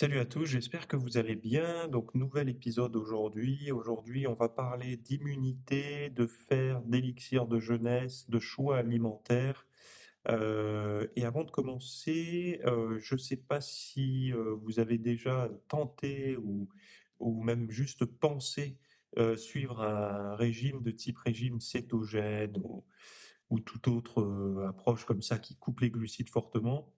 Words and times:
Salut 0.00 0.20
à 0.20 0.24
tous, 0.24 0.44
j'espère 0.44 0.86
que 0.86 0.94
vous 0.94 1.18
allez 1.18 1.34
bien. 1.34 1.88
Donc 1.88 2.14
nouvel 2.14 2.48
épisode 2.48 2.94
aujourd'hui. 2.94 3.72
Aujourd'hui, 3.72 4.28
on 4.28 4.34
va 4.34 4.48
parler 4.48 4.96
d'immunité, 4.96 6.08
de 6.10 6.28
fer, 6.28 6.80
d'élixir 6.82 7.48
de 7.48 7.58
jeunesse, 7.58 8.30
de 8.30 8.38
choix 8.38 8.76
alimentaires. 8.76 9.66
Euh, 10.28 11.08
et 11.16 11.24
avant 11.24 11.42
de 11.42 11.50
commencer, 11.50 12.60
euh, 12.64 12.96
je 13.00 13.16
ne 13.16 13.18
sais 13.18 13.38
pas 13.38 13.60
si 13.60 14.32
euh, 14.32 14.54
vous 14.62 14.78
avez 14.78 14.98
déjà 14.98 15.50
tenté 15.66 16.36
ou, 16.36 16.68
ou 17.18 17.42
même 17.42 17.68
juste 17.68 18.04
pensé 18.04 18.78
suivre 19.36 19.80
un 19.80 20.36
régime 20.36 20.80
de 20.80 20.92
type 20.92 21.18
régime 21.18 21.58
cétogène 21.60 22.56
ou, 22.62 22.84
ou 23.50 23.58
toute 23.58 23.88
autre 23.88 24.64
approche 24.68 25.04
comme 25.06 25.22
ça 25.22 25.40
qui 25.40 25.56
coupe 25.56 25.80
les 25.80 25.90
glucides 25.90 26.28
fortement. 26.28 26.94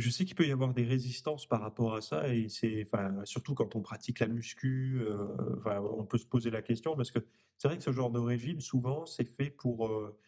Je 0.00 0.08
sais 0.08 0.24
qu'il 0.24 0.34
peut 0.34 0.46
y 0.46 0.52
avoir 0.52 0.72
des 0.72 0.84
résistances 0.84 1.46
par 1.46 1.60
rapport 1.60 1.94
à 1.94 2.00
ça 2.00 2.34
et 2.34 2.48
c'est, 2.48 2.88
surtout 3.24 3.54
quand 3.54 3.76
on 3.76 3.82
pratique 3.82 4.20
la 4.20 4.28
muscu, 4.28 4.98
euh, 5.02 5.26
on 5.66 6.06
peut 6.06 6.16
se 6.16 6.24
poser 6.24 6.50
la 6.50 6.62
question 6.62 6.96
parce 6.96 7.10
que 7.10 7.18
c'est 7.58 7.68
vrai 7.68 7.76
que 7.76 7.84
ce 7.84 7.92
genre 7.92 8.10
de 8.10 8.18
régime, 8.18 8.60
souvent, 8.60 9.04
c'est 9.04 9.26
fait 9.26 9.50
pour 9.50 9.88
euh, 9.88 10.18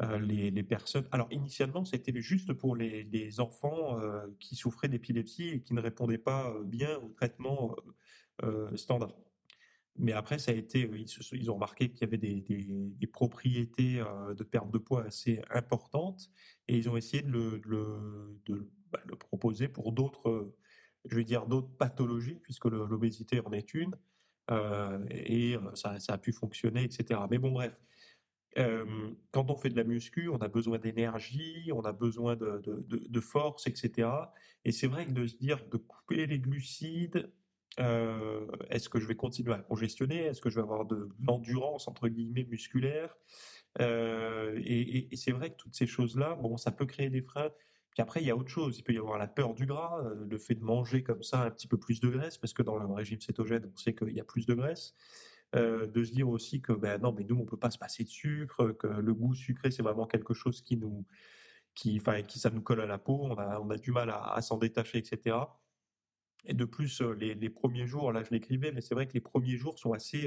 euh, 0.00 0.18
les, 0.18 0.62
personnes. 0.62 1.06
Alors, 1.12 1.28
initialement, 1.30 1.84
c'était 1.84 2.18
juste 2.22 2.54
pour 2.54 2.74
les, 2.74 3.38
enfants 3.38 4.00
qui 4.40 4.56
souffraient 4.56 4.88
d'épilepsie 4.88 5.48
et 5.48 5.60
qui 5.60 5.74
ne 5.74 5.82
répondaient 5.82 6.16
pas 6.16 6.54
bien 6.64 6.96
au 6.96 7.10
traitement 7.10 7.76
standard. 8.76 9.14
Mais 9.98 10.12
après, 10.12 10.38
ça 10.38 10.52
a 10.52 10.54
été, 10.54 10.90
ils, 11.32 11.50
ont 11.50 11.54
remarqué 11.54 11.90
qu'il 11.90 12.00
y 12.00 12.04
avait 12.04 12.16
des, 12.16 13.06
propriétés 13.12 14.02
de 14.34 14.42
perte 14.42 14.70
de 14.70 14.78
poids 14.78 15.04
assez 15.04 15.42
importantes 15.50 16.30
et 16.66 16.78
ils 16.78 16.88
ont 16.88 16.96
essayé 16.96 17.22
de 17.22 17.30
le, 17.30 17.60
de 17.60 17.68
le, 17.68 18.40
de 18.46 18.68
bah, 18.92 19.00
le 19.06 19.16
proposer 19.16 19.68
pour 19.68 19.92
d'autres, 19.92 20.54
je 21.06 21.16
vais 21.16 21.24
dire 21.24 21.46
d'autres 21.46 21.70
pathologies, 21.78 22.40
puisque 22.42 22.66
l'obésité 22.66 23.40
en 23.40 23.52
est 23.52 23.74
une, 23.74 23.96
euh, 24.50 24.98
et 25.10 25.56
euh, 25.56 25.74
ça, 25.74 25.96
a 26.08 26.18
pu 26.18 26.32
fonctionner, 26.32 26.84
etc. 26.84 27.20
Mais 27.30 27.38
bon, 27.38 27.52
bref. 27.52 27.80
Euh, 28.58 28.84
quand 29.30 29.50
on 29.50 29.56
fait 29.56 29.70
de 29.70 29.76
la 29.76 29.84
muscu, 29.84 30.28
on 30.28 30.36
a 30.38 30.48
besoin 30.48 30.78
d'énergie, 30.78 31.70
on 31.72 31.82
a 31.82 31.92
besoin 31.92 32.36
de, 32.36 33.20
force, 33.20 33.66
etc. 33.66 34.10
Et 34.64 34.72
c'est 34.72 34.88
vrai 34.88 35.06
que 35.06 35.12
de 35.12 35.26
se 35.26 35.36
dire 35.36 35.64
de 35.70 35.78
couper 35.78 36.26
les 36.26 36.38
glucides, 36.38 37.32
euh, 37.80 38.46
est-ce 38.68 38.90
que 38.90 39.00
je 39.00 39.06
vais 39.06 39.16
continuer 39.16 39.54
à 39.54 39.58
congestionner? 39.58 40.18
Est-ce 40.24 40.42
que 40.42 40.50
je 40.50 40.56
vais 40.56 40.62
avoir 40.62 40.84
de 40.84 41.08
l'endurance 41.26 41.88
entre 41.88 42.08
guillemets 42.08 42.44
musculaire? 42.44 43.16
Euh, 43.80 44.60
Et, 44.62 44.80
et, 44.98 45.14
et 45.14 45.16
c'est 45.16 45.32
vrai 45.32 45.50
que 45.50 45.56
toutes 45.56 45.74
ces 45.74 45.86
choses-là, 45.86 46.34
bon, 46.34 46.58
ça 46.58 46.72
peut 46.72 46.84
créer 46.84 47.08
des 47.08 47.22
freins. 47.22 47.50
Puis 47.92 48.02
après, 48.02 48.20
il 48.20 48.26
y 48.26 48.30
a 48.30 48.36
autre 48.36 48.48
chose. 48.48 48.78
Il 48.78 48.82
peut 48.82 48.94
y 48.94 48.98
avoir 48.98 49.18
la 49.18 49.26
peur 49.26 49.54
du 49.54 49.66
gras, 49.66 50.00
euh, 50.04 50.26
le 50.28 50.38
fait 50.38 50.54
de 50.54 50.64
manger 50.64 51.02
comme 51.02 51.22
ça 51.22 51.42
un 51.42 51.50
petit 51.50 51.68
peu 51.68 51.76
plus 51.76 52.00
de 52.00 52.08
graisse, 52.08 52.38
parce 52.38 52.52
que 52.52 52.62
dans 52.62 52.76
le 52.76 52.86
régime 52.86 53.20
cétogène, 53.20 53.70
on 53.72 53.76
sait 53.76 53.94
qu'il 53.94 54.12
y 54.12 54.20
a 54.20 54.24
plus 54.24 54.46
de 54.46 54.54
graisse. 54.54 54.94
Euh, 55.54 55.86
de 55.86 56.02
se 56.02 56.12
dire 56.12 56.30
aussi 56.30 56.62
que 56.62 56.72
ben 56.72 56.98
non, 57.02 57.12
mais 57.12 57.24
nous, 57.24 57.36
on 57.36 57.44
peut 57.44 57.58
pas 57.58 57.70
se 57.70 57.76
passer 57.76 58.04
de 58.04 58.08
sucre, 58.08 58.72
que 58.72 58.86
le 58.86 59.12
goût 59.12 59.34
sucré, 59.34 59.70
c'est 59.70 59.82
vraiment 59.82 60.06
quelque 60.06 60.32
chose 60.32 60.62
qui 60.62 60.78
nous, 60.78 61.04
qui, 61.74 61.98
enfin, 62.00 62.22
qui 62.22 62.38
ça 62.38 62.48
nous 62.48 62.62
colle 62.62 62.80
à 62.80 62.86
la 62.86 62.96
peau. 62.98 63.20
On 63.22 63.36
a, 63.36 63.60
on 63.60 63.68
a 63.68 63.76
du 63.76 63.92
mal 63.92 64.10
à, 64.10 64.40
s'en 64.40 64.56
détacher, 64.56 64.98
etc. 64.98 65.36
Et 66.46 66.54
de 66.54 66.64
plus, 66.64 67.02
euh, 67.02 67.12
les, 67.12 67.34
les 67.34 67.50
premiers 67.50 67.86
jours, 67.86 68.12
là, 68.12 68.22
je 68.24 68.30
l'écrivais, 68.30 68.72
mais 68.72 68.80
c'est 68.80 68.94
vrai 68.94 69.06
que 69.06 69.12
les 69.12 69.20
premiers 69.20 69.58
jours 69.58 69.78
sont 69.78 69.92
assez 69.92 70.26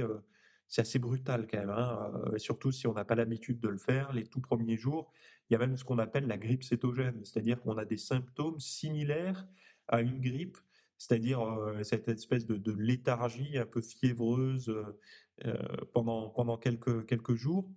c'est 0.68 0.82
assez 0.82 1.00
brutal 1.00 1.48
quand 1.50 1.60
même, 1.60 1.70
hein, 1.70 2.12
euh, 2.28 2.38
surtout 2.38 2.72
si 2.72 2.88
on 2.88 2.94
n'a 2.94 3.06
pas 3.06 3.16
l'habitude 3.16 3.60
de 3.60 3.70
le 3.70 3.78
faire. 3.78 4.14
Les 4.14 4.26
tout 4.26 4.42
premiers 4.42 4.78
jours, 4.78 5.12
il 5.50 5.54
y 5.54 5.56
a 5.56 5.60
même 5.60 5.78
ce 5.78 5.84
qu'on 5.84 6.00
appelle 6.00 6.28
la 6.28 6.38
grippe 6.38 6.64
cétogène, 6.64 7.24
c'est-à-dire 7.24 7.62
qu'on 7.62 7.78
a 7.78 7.86
des 7.86 7.98
symptômes 7.98 8.60
similaires 8.60 9.48
à 9.88 10.02
une 10.02 10.20
grippe, 10.20 10.58
c'est-à-dire 10.98 11.42
euh, 11.42 11.84
cette 11.84 12.08
espèce 12.08 12.46
de, 12.46 12.72
léthargie 12.72 13.58
un 13.58 13.66
peu 13.66 13.82
fiévreuse 13.82 14.74
euh, 15.46 15.58
pendant 15.94 16.30
pendant 16.30 16.58
quelques 16.58 17.06
quelques 17.06 17.36
jours. 17.36 17.70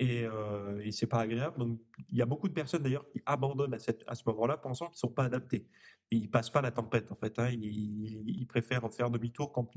Et, 0.00 0.24
euh, 0.24 0.80
et 0.84 0.92
c'est 0.92 1.08
pas 1.08 1.18
agréable. 1.18 1.58
Donc, 1.58 1.80
il 2.08 2.16
y 2.16 2.22
a 2.22 2.26
beaucoup 2.26 2.48
de 2.48 2.52
personnes 2.52 2.84
d'ailleurs 2.84 3.08
qui 3.08 3.20
abandonnent 3.26 3.74
à, 3.74 3.80
cette, 3.80 4.04
à 4.06 4.14
ce 4.14 4.22
moment-là, 4.26 4.56
pensant 4.56 4.86
qu'ils 4.86 4.98
sont 4.98 5.10
pas 5.10 5.24
adaptés. 5.24 5.66
Et 6.12 6.16
ils 6.16 6.30
passent 6.30 6.50
pas 6.50 6.62
la 6.62 6.70
tempête 6.70 7.10
en 7.10 7.16
fait. 7.16 7.36
Hein. 7.40 7.50
Ils, 7.50 8.46
préfèrent 8.46 8.88
faire 8.92 9.10
demi-tour 9.10 9.52
quand 9.52 9.68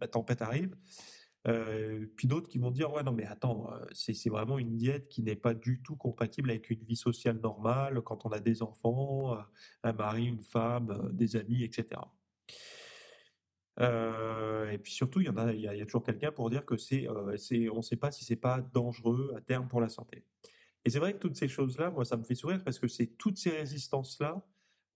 la 0.00 0.08
tempête 0.08 0.42
arrive. 0.42 0.76
Euh, 1.46 2.06
puis 2.16 2.26
d'autres 2.26 2.48
qui 2.48 2.58
vont 2.58 2.72
dire 2.72 2.92
ouais 2.92 3.04
non 3.04 3.12
mais 3.12 3.24
attends 3.24 3.72
euh, 3.72 3.84
c'est 3.92 4.30
vraiment 4.30 4.58
une 4.58 4.76
diète 4.76 5.08
qui 5.08 5.22
n'est 5.22 5.36
pas 5.36 5.54
du 5.54 5.80
tout 5.80 5.94
compatible 5.94 6.50
avec 6.50 6.70
une 6.70 6.82
vie 6.82 6.96
sociale 6.96 7.38
normale 7.38 8.00
quand 8.02 8.26
on 8.26 8.30
a 8.30 8.40
des 8.40 8.62
enfants, 8.62 9.34
euh, 9.34 9.42
un 9.84 9.92
mari, 9.92 10.26
une 10.26 10.42
femme, 10.42 11.10
des 11.12 11.36
amis, 11.36 11.62
etc. 11.62 12.00
et 13.78 14.78
puis 14.78 14.92
surtout 14.92 15.20
il 15.20 15.26
y 15.26 15.28
en 15.28 15.36
a 15.36 15.52
il 15.52 15.60
y 15.60 15.68
a, 15.68 15.86
toujours 15.86 16.02
quelqu'un 16.02 16.32
pour 16.32 16.50
dire 16.50 16.64
que 16.64 16.76
c'est 16.76 17.08
on 17.08 17.76
ne 17.76 17.82
sait 17.82 17.96
pas 17.96 18.10
si 18.10 18.24
c'est 18.24 18.36
pas 18.36 18.60
dangereux 18.60 19.32
à 19.36 19.40
terme 19.40 19.68
pour 19.68 19.80
la 19.80 19.88
santé. 19.88 20.24
Et 20.84 20.90
c'est 20.90 20.98
vrai 20.98 21.12
que 21.14 21.18
toutes 21.18 21.36
ces 21.36 21.48
choses 21.48 21.78
là 21.78 21.90
moi 21.90 22.04
ça 22.04 22.16
me 22.16 22.24
fait 22.24 22.34
sourire 22.34 22.62
parce 22.64 22.78
que 22.80 22.88
c'est 22.88 23.06
toutes 23.18 23.38
ces 23.38 23.50
résistances 23.50 24.18
là 24.18 24.42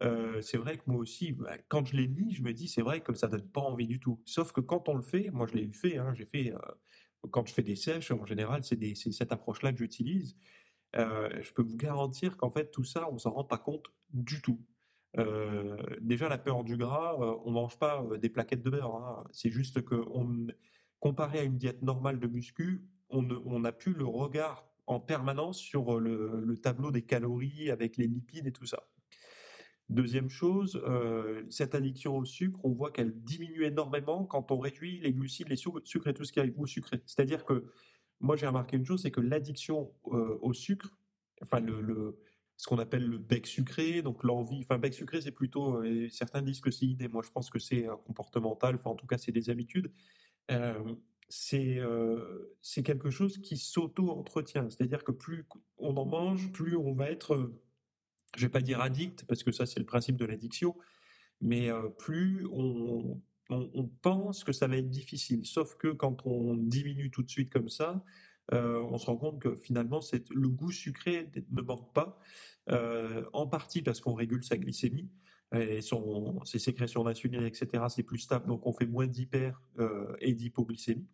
euh, 0.03 0.41
c'est 0.41 0.57
vrai 0.57 0.79
que 0.79 0.83
moi 0.87 0.99
aussi, 0.99 1.33
bah, 1.33 1.57
quand 1.69 1.85
je 1.87 1.97
les 1.97 2.07
lis, 2.07 2.35
je 2.35 2.43
me 2.43 2.53
dis 2.53 2.69
c'est 2.69 2.83
vrai 2.83 3.01
que 3.01 3.13
ça 3.15 3.29
donne 3.29 3.47
pas 3.49 3.61
envie 3.61 3.87
du 3.87 4.01
tout. 4.01 4.21
Sauf 4.25 4.53
que 4.53 4.61
quand 4.61 4.89
on 4.89 4.95
le 4.95 5.03
fait, 5.03 5.31
moi 5.31 5.47
je 5.47 5.55
l'ai 5.55 5.71
fait, 5.73 5.99
hein, 5.99 6.15
j'ai 6.15 6.25
fait 6.25 6.53
euh, 6.53 7.29
quand 7.31 7.47
je 7.47 7.53
fais 7.53 7.63
des 7.63 7.77
sèches 7.77 8.11
en 8.11 8.25
général, 8.25 8.65
c'est 8.65 8.95
cette 8.95 9.33
approche-là 9.33 9.73
que 9.73 9.79
j'utilise. 9.79 10.37
Euh, 10.97 11.29
je 11.43 11.53
peux 11.53 11.63
vous 11.63 11.77
garantir 11.77 12.37
qu'en 12.37 12.51
fait 12.51 12.71
tout 12.71 12.85
ça, 12.85 13.11
on 13.13 13.19
s'en 13.19 13.31
rend 13.33 13.45
pas 13.45 13.59
compte 13.59 13.87
du 14.13 14.41
tout. 14.43 14.61
Déjà 16.01 16.29
la 16.29 16.39
peur 16.39 16.63
du 16.63 16.77
gras, 16.77 17.17
on 17.45 17.51
mange 17.51 17.77
pas 17.79 18.07
des 18.23 18.29
plaquettes 18.29 18.63
de 18.63 18.71
beurre. 18.71 18.95
Hein. 18.95 19.25
C'est 19.33 19.51
juste 19.51 19.83
que 19.83 19.97
comparé 21.01 21.41
à 21.41 21.43
une 21.43 21.59
diète 21.59 21.83
normale 21.83 22.21
de 22.21 22.29
muscu, 22.29 22.89
on 23.11 23.59
n'a 23.59 23.73
plus 23.73 23.93
le 23.93 24.07
regard 24.07 24.69
en 24.87 25.01
permanence 25.01 25.59
sur 25.59 25.99
le 25.99 26.57
tableau 26.59 26.93
des 26.93 27.03
calories 27.03 27.71
avec 27.71 27.97
les 27.97 28.07
lipides 28.07 28.47
et 28.47 28.53
tout 28.53 28.67
ça. 28.67 28.85
Deuxième 29.91 30.29
chose, 30.29 30.81
euh, 30.87 31.43
cette 31.51 31.75
addiction 31.75 32.17
au 32.17 32.25
sucre, 32.25 32.61
on 32.63 32.71
voit 32.71 32.93
qu'elle 32.93 33.13
diminue 33.13 33.65
énormément 33.65 34.25
quand 34.25 34.53
on 34.53 34.59
réduit 34.61 35.01
les 35.01 35.13
glucides, 35.13 35.49
les 35.49 35.57
sucres 35.57 36.07
et 36.07 36.15
tout 36.15 36.25
ce 36.25 36.33
qui 36.33 36.39
arrive 36.39 36.61
au 36.61 36.67
sucré. 36.67 37.03
C'est-à-dire 37.07 37.45
que 37.45 37.65
moi 38.21 38.37
j'ai 38.37 38.47
remarqué 38.47 38.77
une 38.77 38.85
chose, 38.85 39.03
c'est 39.03 39.11
que 39.11 39.21
l'addiction 39.21 39.93
euh, 40.13 40.39
au 40.43 40.53
sucre, 40.53 40.97
enfin 41.43 41.59
le, 41.59 42.17
ce 42.57 42.69
qu'on 42.69 42.79
appelle 42.79 43.05
le 43.05 43.19
bec 43.19 43.49
sucré, 43.49 44.01
donc 44.01 44.23
l'envie, 44.23 44.61
enfin 44.61 44.79
bec 44.79 44.95
sucré 44.95 45.23
c'est 45.23 45.33
plutôt, 45.33 45.83
euh, 45.83 46.09
certains 46.09 46.43
disent 46.43 46.61
que 46.61 46.71
c'est 46.71 46.87
idée, 46.87 47.09
moi 47.09 47.25
je 47.27 47.33
pense 47.33 47.51
que 47.51 47.59
c'est 47.59 47.89
comportemental, 48.07 48.77
enfin 48.77 48.91
en 48.91 48.95
tout 48.95 49.09
cas 49.09 49.19
c'est 49.19 49.33
des 49.33 49.51
habitudes. 49.51 49.91
C'est 51.29 51.81
c'est 52.63 52.85
quelque 52.85 53.11
chose 53.11 53.39
qui 53.39 53.57
s'auto-entretient, 53.57 54.71
c'est-à-dire 54.71 55.03
que 55.03 55.11
plus 55.11 55.47
on 55.79 55.97
en 55.97 56.07
mange, 56.07 56.53
plus 56.53 56.77
on 56.77 56.93
va 56.93 57.11
être 57.11 57.51
je 58.37 58.47
vais 58.47 58.51
pas 58.51 58.61
dire 58.61 58.81
addict 58.81 59.25
parce 59.27 59.43
que 59.43 59.53
ça 59.53 59.67
c'est 59.67 59.81
le 59.81 59.87
principe 59.87 60.17
de 60.17 60.25
l'addiction, 60.25 60.77
mais 61.41 61.71
euh, 61.71 61.89
plus 61.89 62.47
on, 62.53 63.21
pense 64.01 64.45
que 64.45 64.53
ça 64.53 64.69
va 64.69 64.77
être 64.77 64.89
difficile. 64.89 65.45
Sauf 65.45 65.75
que 65.77 65.89
quand 65.89 66.25
on 66.25 66.55
diminue 66.55 67.11
tout 67.11 67.25
de 67.25 67.31
suite 67.31 67.51
comme 67.51 67.69
ça, 67.69 68.05
euh, 68.53 68.81
on 68.91 68.97
se 68.97 69.07
rend 69.07 69.17
compte 69.17 69.41
que 69.41 69.57
finalement 69.57 70.01
le 70.31 70.49
goût 70.49 70.71
sucré 70.71 71.29
ne 71.51 71.63
manque 71.63 71.93
pas, 71.93 72.21
euh, 72.71 73.25
en 73.33 73.49
partie 73.49 73.83
parce 73.83 74.01
qu'on 74.01 74.15
régule 74.15 74.45
sa 74.45 74.57
glycémie 74.57 75.11
et 75.53 75.81
ses 76.45 76.61
sécrétions 76.61 77.03
d'insuline, 77.03 77.43
etc. 77.43 77.85
C'est 77.89 78.05
plus 78.05 78.21
stable, 78.21 78.47
donc 78.47 78.65
on 78.69 78.73
fait 78.73 78.87
moins 78.87 79.09
d'hyper 79.09 79.61
et 80.21 80.33
d'hypoglycémie. 80.33 81.09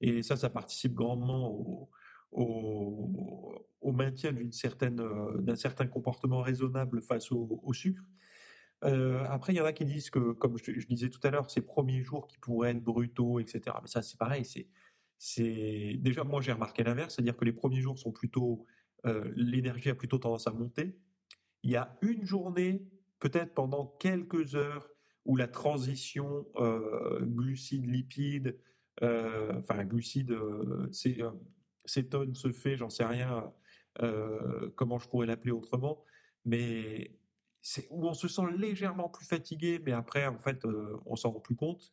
Et 0.00 0.24
ça, 0.24 0.36
ça 0.36 0.50
participe 0.50 0.94
grandement 0.94 1.48
au, 1.48 1.88
au, 2.32 3.62
maintien 3.92 4.32
d'une 4.32 4.52
certaine 4.52 5.00
euh, 5.00 5.36
d'un 5.38 5.56
certain 5.56 5.86
comportement 5.86 6.40
raisonnable 6.40 7.02
face 7.02 7.30
au, 7.30 7.72
sucre. 7.74 8.02
Euh, 8.84 9.22
après, 9.28 9.52
il 9.52 9.56
y 9.56 9.60
en 9.60 9.66
a 9.66 9.72
qui 9.72 9.84
disent 9.84 10.08
que, 10.08 10.32
comme 10.32 10.56
je, 10.56 10.86
disais 10.86 11.10
tout 11.10 11.20
à 11.24 11.30
l'heure, 11.30 11.50
ces 11.50 11.60
premiers 11.60 12.02
jours 12.02 12.26
qui 12.26 12.38
pourraient 12.38 12.70
être 12.70 12.82
brutaux, 12.82 13.38
etc. 13.38 13.76
Mais 13.82 13.88
ça, 13.88 14.00
c'est 14.02 14.18
pareil. 14.18 14.44
C'est, 14.44 14.66
c'est 15.18 15.98
déjà 16.00 16.24
moi 16.24 16.40
j'ai 16.40 16.52
remarqué 16.52 16.82
l'inverse, 16.82 17.14
c'est-à-dire 17.14 17.36
que 17.36 17.44
les 17.44 17.52
premiers 17.52 17.80
jours 17.80 17.98
sont 17.98 18.12
plutôt 18.12 18.66
euh, 19.06 19.32
l'énergie 19.36 19.90
a 19.90 19.94
plutôt 19.94 20.18
tendance 20.18 20.46
à 20.46 20.52
monter, 20.52 20.96
il 21.62 21.70
y 21.70 21.76
a 21.76 21.96
une 22.02 22.24
journée, 22.24 22.84
peut-être 23.18 23.54
pendant 23.54 23.86
quelques 23.98 24.54
heures, 24.54 24.88
où 25.24 25.36
la 25.36 25.46
transition 25.46 26.46
euh, 26.56 27.20
glucides-lipides, 27.20 28.58
euh, 29.02 29.52
enfin 29.60 29.84
glucides, 29.84 30.32
euh, 30.32 30.88
cétone 31.84 32.34
se 32.34 32.52
fait, 32.52 32.76
j'en 32.76 32.90
sais 32.90 33.04
rien 33.04 33.52
comment 34.74 34.98
je 34.98 35.06
pourrais 35.08 35.26
l'appeler 35.26 35.52
autrement, 35.52 36.02
mais 36.44 37.18
c'est 37.60 37.86
où 37.90 38.06
on 38.06 38.14
se 38.14 38.26
sent 38.26 38.42
légèrement 38.56 39.08
plus 39.08 39.26
fatigué, 39.26 39.80
mais 39.84 39.92
après, 39.92 40.26
en 40.26 40.38
fait, 40.38 40.64
on 41.06 41.14
s'en 41.14 41.30
rend 41.30 41.40
plus 41.40 41.54
compte. 41.54 41.92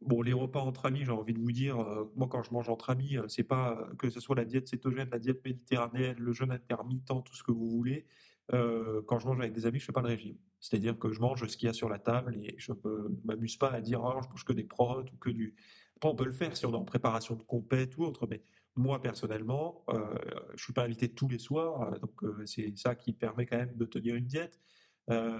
Bon, 0.00 0.20
les 0.20 0.32
repas 0.32 0.60
entre 0.60 0.86
amis, 0.86 1.04
j'ai 1.04 1.12
envie 1.12 1.32
de 1.32 1.38
vous 1.38 1.52
dire, 1.52 1.76
moi 2.16 2.26
quand 2.28 2.42
je 2.42 2.52
mange 2.52 2.68
entre 2.68 2.90
amis, 2.90 3.16
c'est 3.28 3.44
pas 3.44 3.88
que 3.98 4.10
ce 4.10 4.18
soit 4.18 4.34
la 4.34 4.44
diète 4.44 4.66
cétogène, 4.66 5.08
la 5.12 5.20
diète 5.20 5.44
méditerranéenne, 5.44 6.18
le 6.18 6.32
jeûne 6.32 6.50
intermittent, 6.50 7.06
tout 7.24 7.34
ce 7.34 7.44
que 7.44 7.52
vous 7.52 7.70
voulez. 7.70 8.06
quand 8.50 9.18
je 9.18 9.26
mange 9.26 9.38
avec 9.38 9.52
des 9.52 9.64
amis, 9.66 9.78
je 9.78 9.84
fais 9.84 9.92
pas 9.92 10.02
de 10.02 10.08
régime. 10.08 10.36
C'est-à-dire 10.60 10.98
que 10.98 11.12
je 11.12 11.20
mange 11.20 11.46
ce 11.46 11.56
qu'il 11.56 11.66
y 11.66 11.70
a 11.70 11.72
sur 11.72 11.88
la 11.88 11.98
table 11.98 12.36
et 12.36 12.54
je 12.58 12.72
ne 12.72 13.18
m'amuse 13.24 13.56
pas 13.56 13.70
à 13.70 13.80
dire 13.80 14.02
oh, 14.02 14.20
je 14.22 14.28
mange 14.28 14.44
que 14.44 14.52
des 14.52 14.64
protes 14.64 15.10
ou 15.12 15.16
que 15.16 15.30
du. 15.30 15.54
Après, 15.96 16.08
on 16.08 16.16
peut 16.16 16.24
le 16.24 16.32
faire 16.32 16.56
si 16.56 16.66
on 16.66 16.72
est 16.72 16.76
en 16.76 16.84
préparation 16.84 17.36
de 17.36 17.42
compète 17.42 17.96
ou 17.96 18.04
autre, 18.04 18.26
mais 18.28 18.42
moi 18.74 19.00
personnellement, 19.02 19.84
euh, 19.90 20.14
je 20.54 20.64
suis 20.64 20.72
pas 20.72 20.84
invité 20.84 21.08
tous 21.08 21.28
les 21.28 21.38
soirs, 21.38 21.98
donc 22.00 22.22
c'est 22.46 22.76
ça 22.76 22.94
qui 22.94 23.12
permet 23.12 23.46
quand 23.46 23.58
même 23.58 23.76
de 23.76 23.84
tenir 23.84 24.14
une 24.14 24.26
diète. 24.26 24.60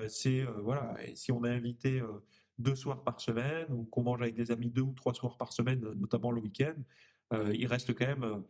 c'est 0.09 0.45
voilà, 0.63 0.97
si 1.15 1.33
on 1.33 1.45
est 1.45 1.51
invité 1.51 2.03
deux 2.59 2.75
soirs 2.75 3.03
par 3.03 3.21
semaine 3.21 3.67
ou 3.71 3.85
qu'on 3.85 4.03
mange 4.03 4.23
avec 4.23 4.35
des 4.35 4.51
amis 4.51 4.71
deux 4.71 4.83
ou 4.83 4.93
trois 4.93 5.15
soirs 5.15 5.37
par 5.37 5.53
semaine, 5.53 5.81
notamment 5.97 6.31
le 6.31 6.41
week-end, 6.41 6.75
euh, 7.33 7.53
il 7.55 7.67
reste 7.67 7.95
quand 7.95 8.07
même 8.07 8.43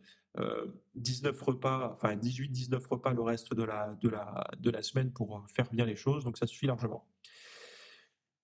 19 0.95 1.35
euh, 1.35 1.45
repas, 1.45 1.91
enfin 1.93 2.15
18-19 2.15 2.87
repas 2.87 3.13
le 3.13 3.21
reste 3.21 3.53
de 3.53 3.63
la, 3.63 3.95
de, 4.01 4.09
la, 4.09 4.43
de 4.59 4.69
la 4.69 4.81
semaine 4.81 5.11
pour 5.11 5.45
faire 5.53 5.69
bien 5.71 5.85
les 5.85 5.95
choses, 5.95 6.23
donc 6.23 6.37
ça 6.37 6.47
suffit 6.47 6.67
largement. 6.67 7.07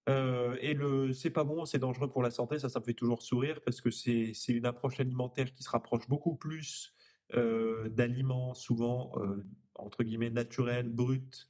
Euh, 0.10 0.58
et 0.62 0.74
le 0.74 1.14
c'est 1.14 1.30
pas 1.30 1.44
bon, 1.46 1.66
c'est 1.66 1.80
dangereux 1.80 2.10
pour 2.10 2.22
la 2.24 2.32
santé, 2.32 2.60
ça, 2.60 2.70
ça 2.70 2.80
me 2.80 2.86
fait 2.86 2.94
toujours 2.94 3.22
sourire 3.22 3.62
parce 3.64 3.80
que 3.82 3.92
c'est 3.92 4.34
une 4.50 4.66
approche 4.66 5.00
alimentaire 5.00 5.54
qui 5.54 5.64
se 5.64 5.70
rapproche 5.70 6.08
beaucoup 6.08 6.36
plus 6.36 6.94
d'aliments 7.32 8.56
souvent 8.56 9.14
entre 9.76 10.04
guillemets 10.04 10.32
naturels, 10.32 10.90
bruts, 10.90 11.48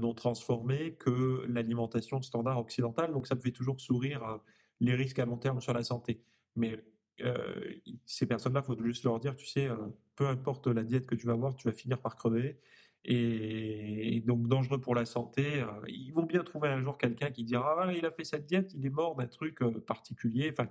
non 0.00 0.14
transformés 0.14 0.94
que 0.94 1.44
l'alimentation 1.46 2.20
standard 2.22 2.58
occidentale. 2.58 3.12
Donc 3.12 3.28
ça 3.28 3.36
me 3.36 3.40
fait 3.40 3.52
toujours 3.52 3.80
sourire 3.80 4.40
les 4.80 4.94
risques 4.94 5.20
à 5.20 5.24
long 5.24 5.38
terme 5.38 5.60
sur 5.60 5.72
la 5.72 5.84
santé. 5.84 6.24
Mais 6.56 6.82
euh, 7.20 7.74
ces 8.06 8.26
personnes-là, 8.26 8.62
faut 8.62 8.76
juste 8.84 9.04
leur 9.04 9.20
dire, 9.20 9.36
tu 9.36 9.46
sais, 9.46 9.68
euh, 9.68 9.76
peu 10.16 10.26
importe 10.26 10.66
la 10.66 10.82
diète 10.82 11.06
que 11.06 11.14
tu 11.14 11.26
vas 11.26 11.32
avoir, 11.32 11.54
tu 11.54 11.68
vas 11.68 11.74
finir 11.74 12.00
par 12.00 12.16
crever. 12.16 12.60
Et, 13.04 14.22
donc 14.26 14.46
dangereux 14.46 14.80
pour 14.80 14.94
la 14.94 15.04
santé. 15.04 15.60
Euh, 15.60 15.66
ils 15.88 16.12
vont 16.12 16.24
bien 16.24 16.44
trouver 16.44 16.68
un 16.68 16.80
jour 16.82 16.98
quelqu'un 16.98 17.30
qui 17.30 17.44
dira, 17.44 17.84
ah, 17.84 17.92
il 17.92 18.06
a 18.06 18.10
fait 18.10 18.24
cette 18.24 18.46
diète, 18.46 18.72
il 18.74 18.86
est 18.86 18.90
mort 18.90 19.16
d'un 19.16 19.26
truc 19.26 19.60
particulier. 19.86 20.50
Enfin, 20.52 20.68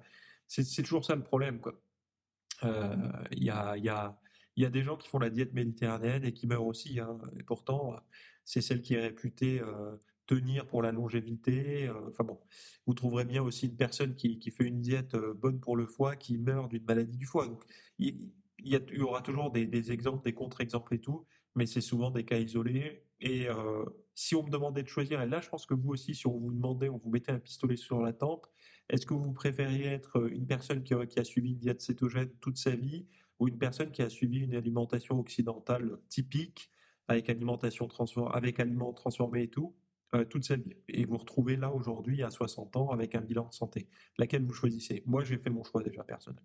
c'est 0.47 0.83
toujours 0.83 1.05
ça 1.05 1.15
le 1.15 1.23
problème, 1.23 1.59
quoi. 1.59 1.73
Il 3.31 3.43
y 3.43 3.49
a, 3.49 4.69
des 4.69 4.83
gens 4.83 4.97
qui 4.97 5.07
font 5.07 5.19
la 5.19 5.29
diète 5.29 5.53
méditerranéenne 5.53 6.23
et 6.23 6.33
qui 6.33 6.47
meurent 6.47 6.65
aussi. 6.65 6.99
Hein, 6.99 7.17
et 7.39 7.43
pourtant, 7.43 7.95
c'est 8.45 8.61
celle 8.61 8.81
qui 8.81 8.93
est 8.93 9.01
réputée 9.01 9.61
tenir 10.31 10.65
pour 10.67 10.81
la 10.81 10.91
longévité. 10.91 11.87
Euh, 11.87 12.07
enfin 12.07 12.23
bon, 12.23 12.39
vous 12.85 12.93
trouverez 12.93 13.25
bien 13.25 13.41
aussi 13.41 13.67
une 13.67 13.75
personne 13.75 14.15
qui, 14.15 14.39
fait 14.51 14.63
une 14.63 14.81
diète 14.81 15.15
euh, 15.15 15.33
bonne 15.33 15.59
pour 15.59 15.75
le 15.75 15.85
foie 15.85 16.15
qui 16.15 16.37
meurt 16.37 16.69
d'une 16.69 16.85
maladie 16.85 17.17
du 17.17 17.25
foie. 17.25 17.47
Il, 17.99 18.31
y, 18.63 19.01
aura 19.01 19.21
toujours 19.21 19.51
des, 19.51 19.91
exemples, 19.91 20.23
des 20.23 20.33
contre-exemples 20.33 20.95
et 20.95 20.99
tout, 20.99 21.25
mais 21.56 21.65
c'est 21.65 21.81
souvent 21.81 22.12
des 22.12 22.24
cas 22.25 22.38
isolés. 22.38 23.03
Et 23.19 23.48
euh, 23.50 23.86
si 24.15 24.36
on 24.36 24.44
me 24.44 24.50
demandait 24.50 24.83
de 24.83 24.88
choisir, 24.88 25.21
et 25.21 25.27
là 25.27 25.42
je 25.42 25.50
pense 25.50 25.65
que 25.65 25.74
vous 25.74 25.89
aussi, 25.89 26.15
si 26.15 26.27
on 26.27 26.38
vous 26.38 26.51
demandait, 26.51 26.89
on 26.89 26.98
vous 26.98 27.09
mettait 27.09 27.31
un 27.31 27.39
pistolet 27.39 27.75
sur 27.75 28.01
la 28.01 28.13
tempe, 28.13 28.48
est-ce 28.89 29.06
que 29.06 29.13
vous 29.13 29.31
préfériez 29.31 29.88
être 29.88 30.30
une 30.31 30.48
personne 30.48 30.83
qui, 30.83 30.94
qui, 31.07 31.19
a 31.19 31.24
suivi 31.24 31.51
une 31.51 31.59
diète 31.59 31.81
cétogène 31.81 32.30
toute 32.42 32.57
sa 32.57 32.71
vie 32.71 33.07
ou 33.39 33.48
une 33.48 33.57
personne 33.57 33.92
qui 33.92 34.01
a 34.01 34.09
suivi 34.09 34.39
une 34.39 34.56
alimentation 34.56 35.19
occidentale 35.19 35.98
typique 36.09 36.71
avec 37.07 37.30
alimentation 37.30 37.88
transformée, 37.88 38.31
avec 38.33 38.59
aliments 38.59 38.94
transformés 38.94 39.44
et 39.44 39.50
tout 39.50 39.75
euh, 40.13 40.25
toute 40.25 40.44
sa 40.44 40.56
vie? 40.56 40.75
Et 40.89 41.06
vous 41.06 41.18
retrouvez 41.18 41.56
là 41.56 41.71
aujourd'hui 41.71 42.24
à 42.24 42.30
60 42.30 42.75
ans 42.75 42.89
avec 42.89 43.15
un 43.15 43.21
bilan 43.21 43.48
de 43.48 43.53
santé. 43.53 43.88
Laquelle 44.18 44.44
vous 44.44 44.53
choisissez? 44.53 45.03
Moi, 45.06 45.24
j'ai 45.24 45.38
fait 45.38 45.50
mon 45.50 45.63
choix 45.63 45.83
déjà 45.83 46.03
personnel. 46.03 46.44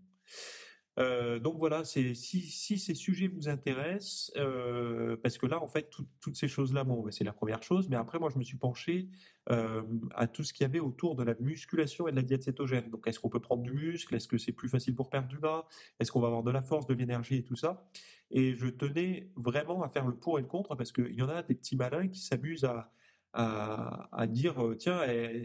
Euh, 0.98 1.38
donc 1.38 1.58
voilà, 1.58 1.84
si, 1.84 2.14
ces 2.14 2.94
sujets 2.94 3.28
vous 3.28 3.48
intéressent, 3.48 4.32
euh, 4.36 5.16
parce 5.22 5.36
que 5.36 5.46
là, 5.46 5.60
en 5.62 5.68
fait, 5.68 5.90
toutes 6.20 6.36
ces 6.36 6.48
choses-là, 6.48 6.84
bon, 6.84 7.10
c'est 7.10 7.24
la 7.24 7.32
première 7.32 7.62
chose, 7.62 7.88
mais 7.88 7.96
après, 7.96 8.18
moi, 8.18 8.30
je 8.32 8.38
me 8.38 8.44
suis 8.44 8.56
penché 8.56 9.08
à 9.48 10.26
tout 10.26 10.42
ce 10.42 10.52
qu'il 10.52 10.64
y 10.64 10.64
avait 10.64 10.80
autour 10.80 11.14
de 11.14 11.22
la 11.22 11.34
musculation 11.38 12.08
et 12.08 12.10
de 12.10 12.16
la 12.16 12.22
diète 12.22 12.42
cétogène. 12.42 12.90
Donc, 12.90 13.06
est-ce 13.06 13.20
qu'on 13.20 13.28
peut 13.28 13.40
prendre 13.40 13.62
du 13.62 13.72
muscle? 13.72 14.12
Est-ce 14.14 14.26
que 14.26 14.38
c'est 14.38 14.50
plus 14.50 14.68
facile 14.68 14.96
pour 14.96 15.08
perdre 15.08 15.28
du 15.28 15.38
gras? 15.38 15.66
Est-ce 16.00 16.10
qu'on 16.10 16.20
va 16.20 16.26
avoir 16.26 16.42
de 16.42 16.50
la 16.50 16.62
force, 16.62 16.86
de 16.86 16.94
l'énergie 16.94 17.36
et 17.36 17.44
tout 17.44 17.54
ça? 17.54 17.88
Et 18.30 18.54
je 18.54 18.66
tenais 18.66 19.30
vraiment 19.36 19.82
à 19.82 19.88
faire 19.88 20.06
le 20.06 20.16
pour 20.16 20.38
et 20.38 20.42
le 20.42 20.48
contre, 20.48 20.74
parce 20.74 20.92
qu'il 20.92 21.14
y 21.14 21.22
en 21.22 21.28
a 21.28 21.42
des 21.42 21.54
petits 21.54 21.76
malins 21.76 22.08
qui 22.08 22.20
s'amusent 22.20 22.64
à, 22.64 24.26
dire 24.26 24.64
euh, 24.64 24.74
tiens, 24.76 25.02
eh, 25.06 25.44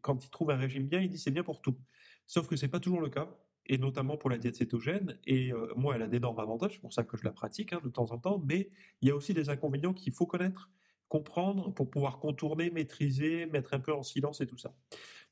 quand 0.00 0.24
il 0.24 0.30
trouve 0.30 0.50
un 0.50 0.56
régime 0.56 0.86
bien, 0.86 1.00
il 1.00 1.08
dit 1.08 1.18
c'est 1.18 1.30
bien 1.30 1.44
pour 1.44 1.62
tout. 1.62 1.78
Sauf 2.26 2.48
que 2.48 2.56
c'est 2.56 2.68
pas 2.68 2.80
toujours 2.80 3.00
le 3.00 3.10
cas, 3.10 3.28
et 3.66 3.78
notamment 3.78 4.16
pour 4.16 4.30
la 4.30 4.38
diète 4.38 4.56
cétogène. 4.56 5.18
Et 5.26 5.52
euh, 5.52 5.72
moi, 5.76 5.96
elle 5.96 6.02
a 6.02 6.08
d'énormes 6.08 6.40
avantages, 6.40 6.72
c'est 6.74 6.80
pour 6.80 6.92
ça 6.92 7.04
que 7.04 7.16
je 7.16 7.24
la 7.24 7.32
pratique 7.32 7.72
hein, 7.72 7.80
de 7.82 7.88
temps 7.88 8.10
en 8.10 8.18
temps, 8.18 8.42
mais 8.46 8.68
il 9.00 9.08
y 9.08 9.10
a 9.10 9.16
aussi 9.16 9.34
des 9.34 9.48
inconvénients 9.48 9.92
qu'il 9.92 10.12
faut 10.12 10.26
connaître, 10.26 10.70
comprendre 11.08 11.72
pour 11.72 11.90
pouvoir 11.90 12.18
contourner, 12.18 12.70
maîtriser, 12.70 13.46
mettre 13.46 13.74
un 13.74 13.80
peu 13.80 13.92
en 13.92 14.02
silence 14.02 14.40
et 14.40 14.46
tout 14.46 14.58
ça. 14.58 14.74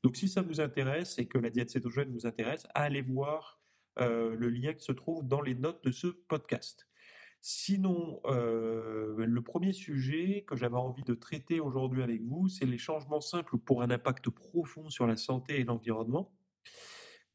Donc 0.03 0.15
si 0.15 0.27
ça 0.27 0.41
vous 0.41 0.61
intéresse 0.61 1.17
et 1.19 1.27
que 1.27 1.37
la 1.37 1.49
diète 1.49 1.69
cétogène 1.69 2.11
vous 2.11 2.25
intéresse, 2.25 2.67
allez 2.73 3.01
voir 3.01 3.59
euh, 3.99 4.35
le 4.35 4.49
lien 4.49 4.73
qui 4.73 4.83
se 4.83 4.91
trouve 4.91 5.27
dans 5.27 5.41
les 5.41 5.55
notes 5.55 5.83
de 5.83 5.91
ce 5.91 6.07
podcast. 6.07 6.87
Sinon, 7.41 8.21
euh, 8.25 9.15
le 9.17 9.41
premier 9.41 9.73
sujet 9.73 10.45
que 10.47 10.55
j'avais 10.55 10.77
envie 10.77 11.01
de 11.01 11.15
traiter 11.15 11.59
aujourd'hui 11.59 12.03
avec 12.03 12.21
vous, 12.21 12.47
c'est 12.47 12.67
les 12.67 12.77
changements 12.77 13.19
simples 13.19 13.57
pour 13.57 13.81
un 13.81 13.89
impact 13.89 14.29
profond 14.29 14.89
sur 14.89 15.07
la 15.07 15.17
santé 15.17 15.59
et 15.59 15.63
l'environnement. 15.63 16.31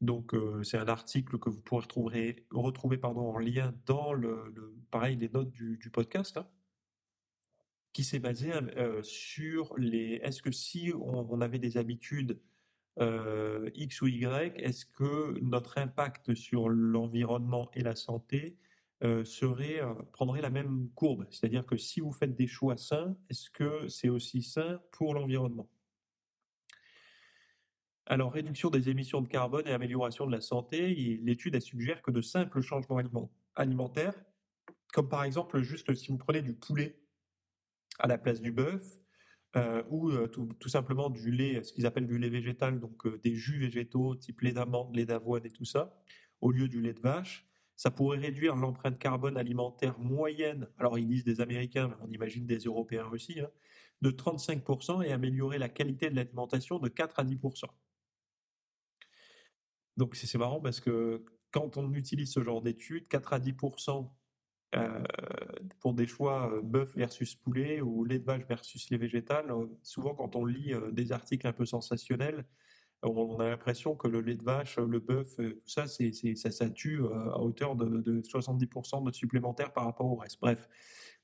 Donc, 0.00 0.34
euh, 0.34 0.62
c'est 0.62 0.78
un 0.78 0.88
article 0.88 1.38
que 1.38 1.48
vous 1.48 1.60
pourrez 1.60 1.86
retrouver, 2.50 2.98
en 3.02 3.38
lien 3.38 3.74
dans 3.86 4.12
le, 4.12 4.52
pareil, 4.90 5.16
les 5.16 5.28
notes 5.28 5.50
du, 5.50 5.90
podcast, 5.90 6.36
hein, 6.36 6.48
qui 7.92 8.04
s'est 8.04 8.18
basé 8.18 8.52
euh, 8.52 9.02
sur 9.02 9.76
les. 9.78 10.20
Est-ce 10.22 10.42
que 10.42 10.52
si 10.52 10.92
on, 10.94 11.40
avait 11.40 11.58
des 11.58 11.78
habitudes 11.78 12.40
X 12.98 14.00
ou 14.02 14.06
Y, 14.06 14.54
est-ce 14.56 14.86
que 14.86 15.38
notre 15.40 15.78
impact 15.78 16.34
sur 16.34 16.68
l'environnement 16.68 17.70
et 17.74 17.82
la 17.82 17.94
santé 17.94 18.56
euh, 19.04 19.26
serait, 19.26 19.82
euh, 19.82 19.92
prendrait 20.12 20.40
la 20.40 20.48
même 20.48 20.88
courbe? 20.94 21.26
C'est-à-dire 21.30 21.66
que 21.66 21.76
si 21.76 22.00
vous 22.00 22.12
faites 22.12 22.34
des 22.34 22.46
choix 22.46 22.78
sains, 22.78 23.14
est-ce 23.28 23.50
que 23.50 23.88
c'est 23.88 24.08
aussi 24.08 24.40
sain 24.40 24.80
pour 24.90 25.12
l'environnement? 25.12 25.68
Alors, 28.06 28.32
réduction 28.32 28.70
des 28.70 28.88
émissions 28.88 29.20
de 29.20 29.28
carbone 29.28 29.66
et 29.66 29.72
amélioration 29.72 30.26
de 30.26 30.32
la 30.32 30.40
santé, 30.40 30.94
l'étude 31.22 31.58
suggère 31.60 32.02
que 32.02 32.12
de 32.12 32.20
simples 32.20 32.60
changements 32.60 33.00
alimentaires, 33.56 34.14
comme 34.92 35.08
par 35.08 35.24
exemple 35.24 35.60
juste 35.62 35.92
si 35.94 36.08
vous 36.08 36.18
prenez 36.18 36.40
du 36.40 36.54
poulet 36.54 37.00
à 37.98 38.06
la 38.06 38.16
place 38.16 38.40
du 38.40 38.52
bœuf, 38.52 38.82
euh, 39.56 39.82
ou 39.90 40.12
tout, 40.28 40.46
tout, 40.60 40.68
simplement 40.68 41.10
du 41.10 41.30
lait, 41.32 41.62
ce 41.62 41.72
qu'ils 41.72 41.86
appellent 41.86 42.06
du 42.06 42.18
lait 42.18 42.28
végétal, 42.28 42.78
donc 42.78 43.08
des 43.22 43.34
jus 43.34 43.58
végétaux 43.58 44.14
type 44.14 44.40
lait 44.42 44.52
d'amande, 44.52 44.94
lait 44.94 45.06
d'avoine 45.06 45.44
et 45.44 45.50
tout 45.50 45.64
ça, 45.64 45.98
au 46.40 46.52
lieu 46.52 46.68
du 46.68 46.80
lait 46.80 46.92
de 46.92 47.00
vache, 47.00 47.46
ça 47.74 47.90
pourrait 47.90 48.18
réduire 48.18 48.56
l'empreinte 48.56 48.98
carbone 48.98 49.36
alimentaire 49.36 49.98
moyenne, 49.98 50.68
alors 50.78 50.98
ils 50.98 51.06
disent 51.06 51.24
des 51.24 51.40
Américains, 51.40 51.88
mais 51.88 51.96
on 52.02 52.10
imagine 52.10 52.46
des 52.46 52.58
Européens 52.58 53.08
aussi, 53.10 53.40
hein, 53.40 53.50
de 54.02 54.10
35% 54.10 55.02
et 55.02 55.12
améliorer 55.12 55.58
la 55.58 55.68
qualité 55.68 56.10
de 56.10 56.16
l'alimentation 56.16 56.78
de 56.78 56.88
4 56.88 57.20
à 57.20 57.24
10%. 57.24 57.64
Donc 59.96 60.16
c'est 60.16 60.38
marrant 60.38 60.60
parce 60.60 60.80
que 60.80 61.24
quand 61.50 61.76
on 61.76 61.92
utilise 61.94 62.32
ce 62.32 62.42
genre 62.42 62.62
d'études, 62.62 63.08
4 63.08 63.32
à 63.32 63.38
10% 63.38 64.10
euh, 64.74 65.04
pour 65.80 65.94
des 65.94 66.06
choix 66.06 66.52
euh, 66.52 66.60
bœuf 66.62 66.94
versus 66.96 67.34
poulet 67.34 67.80
ou 67.80 68.04
lait 68.04 68.18
de 68.18 68.24
vache 68.24 68.46
versus 68.46 68.90
lait 68.90 68.98
végétal, 68.98 69.50
euh, 69.50 69.66
souvent 69.82 70.14
quand 70.14 70.36
on 70.36 70.44
lit 70.44 70.72
des 70.92 71.12
articles 71.12 71.46
un 71.46 71.52
peu 71.52 71.64
sensationnels, 71.64 72.44
on 73.02 73.38
a 73.40 73.48
l'impression 73.48 73.94
que 73.94 74.08
le 74.08 74.20
lait 74.20 74.36
de 74.36 74.44
vache, 74.44 74.78
le 74.78 74.98
bœuf, 74.98 75.38
euh, 75.38 75.60
tout 75.64 75.68
ça, 75.68 75.86
c'est, 75.86 76.12
ça, 76.12 76.70
tue 76.70 77.02
euh, 77.02 77.30
à 77.32 77.40
hauteur 77.40 77.76
de, 77.76 78.22
70% 78.22 79.04
de 79.04 79.12
supplémentaire 79.12 79.72
par 79.72 79.84
rapport 79.84 80.06
au 80.06 80.16
reste. 80.16 80.40
Bref, 80.40 80.68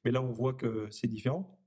mais 0.04 0.10
là, 0.10 0.22
on 0.22 0.32
voit 0.32 0.54
que 0.54 0.88
c'est 0.90 1.08
différent. 1.08 1.58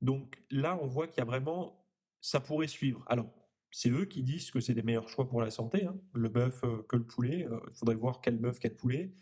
Donc 0.00 0.42
là, 0.50 0.78
on 0.82 0.86
voit 0.86 1.06
qu'il 1.06 1.18
y 1.18 1.22
a 1.22 1.24
vraiment, 1.24 1.86
ça 2.20 2.40
pourrait 2.40 2.66
suivre. 2.66 3.04
Alors, 3.06 3.30
c'est 3.76 3.90
eux 3.90 4.04
qui 4.04 4.22
disent 4.22 4.52
que 4.52 4.60
c'est 4.60 4.72
des 4.72 4.84
meilleurs 4.84 5.08
choix 5.08 5.28
pour 5.28 5.40
la 5.40 5.50
santé, 5.50 5.84
hein. 5.84 5.96
le 6.12 6.28
bœuf 6.28 6.62
euh, 6.62 6.84
que 6.88 6.94
le 6.94 7.04
poulet. 7.04 7.48
Il 7.68 7.74
faudrait 7.76 7.96
voir 7.96 8.20
quel 8.20 8.38
bœuf, 8.38 8.60
quel 8.60 8.76
poulet. 8.76 9.12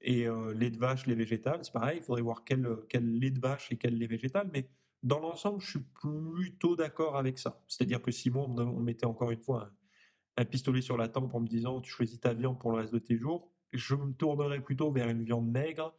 Et 0.00 0.26
lait 0.54 0.70
de 0.70 0.78
vache, 0.78 1.06
lait 1.06 1.14
végétal, 1.14 1.60
c'est 1.62 1.74
pareil, 1.74 1.98
il 1.98 2.02
faudrait 2.02 2.22
voir 2.22 2.42
quel, 2.42 2.66
quel 2.88 3.18
lait 3.18 3.30
de 3.30 3.38
vache 3.38 3.70
et 3.70 3.76
quel 3.76 3.98
lait 3.98 4.06
végétal. 4.06 4.48
Mais 4.50 4.70
dans 5.02 5.18
l'ensemble, 5.18 5.60
je 5.60 5.70
suis 5.70 5.84
plutôt 6.00 6.74
d'accord 6.74 7.18
avec 7.18 7.38
ça. 7.38 7.62
C'est-à-dire 7.68 8.00
que 8.00 8.10
si 8.10 8.30
moi, 8.30 8.46
on 8.48 8.80
mettait 8.80 9.04
encore 9.04 9.30
une 9.30 9.42
fois 9.42 9.70
un, 10.38 10.44
pistolet 10.46 10.80
sur 10.80 10.96
la 10.96 11.08
tempe 11.08 11.34
en 11.34 11.40
me 11.40 11.46
disant 11.46 11.82
tu 11.82 11.90
choisis 11.90 12.18
ta 12.18 12.32
viande 12.32 12.58
pour 12.58 12.70
le 12.70 12.78
reste 12.78 12.94
de 12.94 12.98
tes 12.98 13.18
jours, 13.18 13.52
je 13.74 13.94
me 13.94 14.14
tournerais 14.14 14.62
plutôt 14.62 14.90
vers 14.90 15.10
une 15.10 15.22
viande 15.22 15.50
maigre. 15.50 15.94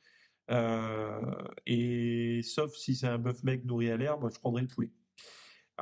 Euh, 0.50 1.22
et 1.67 2.41
sauf 2.43 2.74
si 2.75 2.96
c'est 2.96 3.08
un 3.08 3.20
bœuf 3.20 3.43
maigre 3.43 3.67
nourri 3.67 3.91
à 3.91 3.98
l'herbe, 3.98 4.27
je 4.34 4.39
prendrais 4.39 4.63
le 4.63 4.67
poulet. 4.67 4.89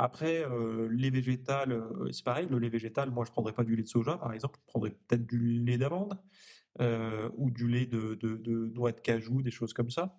Après, 0.02 0.46
euh, 0.46 0.88
les 0.92 1.10
végétales, 1.10 1.74
euh, 1.74 2.10
c'est 2.12 2.24
pareil, 2.24 2.48
le 2.50 2.58
lait 2.58 2.70
végétal, 2.70 3.12
moi 3.12 3.26
je 3.26 3.32
prendrais 3.32 3.54
pas 3.54 3.66
du 3.66 3.76
lait 3.76 3.84
de 3.84 3.88
soja 3.88 4.18
par 4.18 4.34
exemple, 4.34 4.58
je 4.62 4.66
prendrais 4.66 4.92
peut-être 4.92 5.26
du 5.26 5.40
lait 5.40 5.78
d'amande 5.78 6.18
ou 7.38 7.52
du 7.52 7.68
lait 7.68 7.86
de 7.86 8.72
noix 8.74 8.94
de 8.94 9.02
cajou, 9.02 9.42
des 9.42 9.52
choses 9.52 9.74
comme 9.74 9.90
ça. 9.90 10.18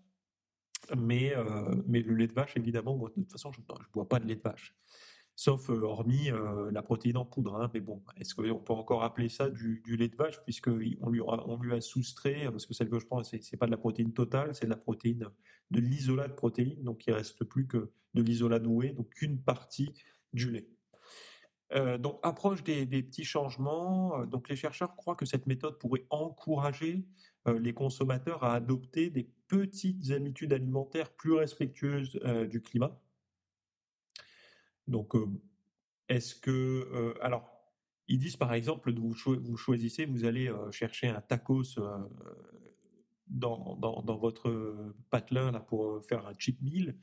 Mais, 0.97 1.35
euh, 1.37 1.75
mais 1.87 2.01
le 2.01 2.15
lait 2.15 2.27
de 2.27 2.33
vache, 2.33 2.57
évidemment, 2.57 2.97
moi, 2.97 3.11
de 3.11 3.15
toute 3.15 3.31
façon, 3.31 3.53
je 3.53 3.61
ne 3.61 3.65
bois 3.93 4.09
pas 4.09 4.19
de 4.19 4.27
lait 4.27 4.37
de 4.37 4.43
vache. 4.43 4.75
Sauf 5.43 5.71
hormis 5.71 6.29
la 6.71 6.83
protéine 6.83 7.17
en 7.17 7.25
poudre. 7.25 7.57
Hein. 7.57 7.71
Mais 7.73 7.81
bon, 7.81 8.03
est-ce 8.19 8.35
qu'on 8.35 8.59
peut 8.59 8.75
encore 8.75 9.03
appeler 9.03 9.31
ça 9.31 9.49
du, 9.49 9.83
lait 9.87 10.09
de 10.09 10.17
vache 10.17 10.39
puisqu'on 10.45 10.73
lui, 10.73 10.99
on 11.01 11.09
lui 11.09 11.73
a 11.73 11.81
soustrait, 11.81 12.45
parce 12.51 12.67
que 12.67 12.75
celle 12.75 12.91
que 12.91 12.99
je 12.99 13.07
prends, 13.07 13.25
c'est 13.25 13.57
pas 13.57 13.65
de 13.65 13.71
la 13.71 13.79
protéine 13.79 14.13
totale, 14.13 14.55
c'est 14.55 14.67
de 14.67 14.71
la 14.71 14.77
protéine, 14.77 15.31
de 15.71 15.81
l'isolat 15.81 16.29
de 16.29 16.35
protéines, 16.35 16.85
donc 16.85 17.07
il 17.07 17.15
reste 17.15 17.43
plus 17.45 17.67
que 17.67 17.91
de 18.13 18.21
l'isolat 18.21 18.59
noué, 18.59 18.91
donc 18.91 19.23
une 19.23 19.41
partie 19.41 19.95
du 20.35 20.51
lait. 20.51 20.69
donc, 21.97 22.21
approche 22.23 22.63
des, 22.63 22.85
petits 22.85 23.25
changements. 23.25 24.27
Donc, 24.27 24.51
les 24.51 24.57
chercheurs 24.57 24.95
croient 24.95 25.17
que 25.17 25.25
cette 25.25 25.47
méthode 25.47 25.79
pourrait 25.79 26.05
encourager 26.11 27.07
les 27.47 27.73
consommateurs 27.73 28.45
à 28.45 28.53
adopter 28.53 29.09
des 29.09 29.31
petites 29.49 30.11
habitudes 30.11 30.53
alimentaires 30.53 31.11
plus 31.11 31.33
respectueuses 31.33 32.21
du 32.51 32.61
climat. 32.61 33.01
Donc, 34.91 35.15
est-ce 36.09 36.35
que... 36.35 37.15
Alors, 37.23 37.51
ils 38.09 38.19
disent 38.19 38.37
par 38.37 38.53
exemple, 38.53 38.93
vous, 38.93 39.15
vous 39.25 39.57
choisissez, 39.57 40.05
vous 40.05 40.25
allez 40.25 40.53
chercher 40.73 41.09
un 41.09 41.21
tacos 41.21 41.79
dans, 43.29 43.77
dans, 43.77 44.17
votre 44.19 44.93
patelin 45.11 45.53
là, 45.53 45.61
pour 45.61 46.05
faire 46.05 46.27
un 46.27 46.33
cheap 46.37 46.61
meal. 46.61 46.97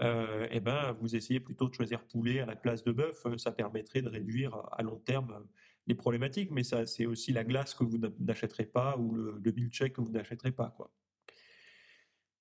eh 0.00 0.60
ben, 0.60 0.96
vous 1.00 1.14
essayez 1.14 1.38
plutôt 1.38 1.68
de 1.68 1.74
choisir 1.74 2.04
poulet 2.04 2.40
à 2.40 2.46
la 2.46 2.56
place 2.56 2.82
de 2.82 2.90
bœuf. 2.90 3.24
Ça 3.36 3.52
permettrait 3.52 4.02
de 4.02 4.08
réduire 4.08 4.60
à 4.72 4.82
long 4.82 4.98
terme 4.98 5.46
les 5.88 5.94
problématiques, 5.94 6.50
mais 6.50 6.64
ça, 6.64 6.86
c'est 6.86 7.06
aussi 7.06 7.32
la 7.32 7.44
glace 7.44 7.74
que 7.74 7.84
vous 7.84 7.98
n'achèterez 8.20 8.66
pas 8.66 8.96
ou 8.98 9.14
le, 9.14 9.40
le 9.42 9.52
milkshake 9.52 9.94
que 9.94 10.00
vous 10.00 10.10
n'achèterez 10.10 10.52
pas, 10.52 10.74
quoi. 10.76 10.92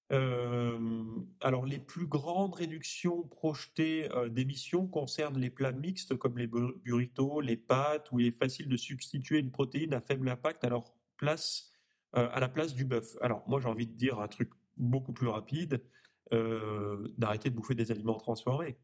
Alors, 0.10 1.66
les 1.66 1.80
plus 1.80 2.08
grandes 2.08 2.56
réductions 2.56 3.24
projetées 3.24 4.10
d'émissions 4.30 4.88
concernent 4.88 5.40
les 5.40 5.50
plats 5.50 5.74
mixtes 5.74 6.16
comme 6.16 6.38
les 6.38 6.48
burritos, 6.48 7.42
les 7.42 7.58
pâtes, 7.58 8.12
où 8.12 8.20
il 8.20 8.28
est 8.28 8.32
facile 8.32 8.70
de 8.70 8.78
substituer 8.78 9.40
une 9.40 9.52
protéine 9.52 9.94
à 9.94 10.00
faible 10.00 10.30
impact 10.30 10.64
à, 10.64 10.70
leur 10.70 10.94
place, 11.18 11.72
à 12.14 12.40
la 12.40 12.48
place 12.48 12.74
du 12.74 12.86
bœuf. 12.86 13.18
Alors, 13.22 13.44
moi, 13.48 13.60
j'ai 13.60 13.68
envie 13.68 13.88
de 13.88 13.94
dire 13.94 14.20
un 14.20 14.28
truc 14.28 14.50
beaucoup 14.78 15.14
plus 15.14 15.28
rapide 15.28 15.84
d'arrêter 16.32 17.50
de 17.50 17.56
bouffer 17.56 17.76
des 17.76 17.92
aliments 17.92 18.18
transformés. 18.18 18.78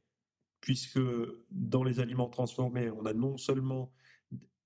Puisque 0.59 0.99
dans 1.51 1.83
les 1.83 1.99
aliments 1.99 2.29
transformés, 2.29 2.89
on 2.89 3.05
a 3.05 3.13
non 3.13 3.37
seulement 3.37 3.93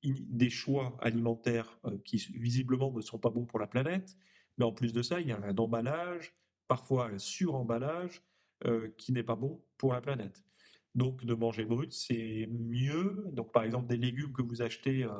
des 0.04 0.50
choix 0.50 0.96
alimentaires 1.02 1.80
qui 2.06 2.18
visiblement 2.36 2.92
ne 2.92 3.02
sont 3.02 3.18
pas 3.18 3.30
bons 3.30 3.46
pour 3.46 3.60
la 3.60 3.68
planète, 3.68 4.16
mais 4.58 4.66
en 4.66 4.72
plus 4.72 4.94
de 4.94 5.02
ça, 5.02 5.20
il 5.20 5.28
y 5.28 5.32
a 5.32 5.40
un 5.44 5.58
emballage, 5.58 6.36
parfois 6.68 7.08
un 7.08 7.18
suremballage 7.18 8.24
euh, 8.66 8.90
qui 8.98 9.12
n'est 9.12 9.24
pas 9.24 9.36
bon 9.36 9.62
pour 9.78 9.94
la 9.94 10.02
planète. 10.02 10.44
Donc 10.96 11.24
de 11.24 11.34
manger 11.36 11.66
brut, 11.66 11.92
c'est 11.92 12.48
mieux. 12.50 13.24
Donc 13.32 13.52
par 13.52 13.64
exemple 13.64 13.88
des 13.88 13.98
légumes 13.98 14.34
que 14.34 14.42
vous 14.42 14.62
achetez 14.62 15.04
euh, 15.04 15.12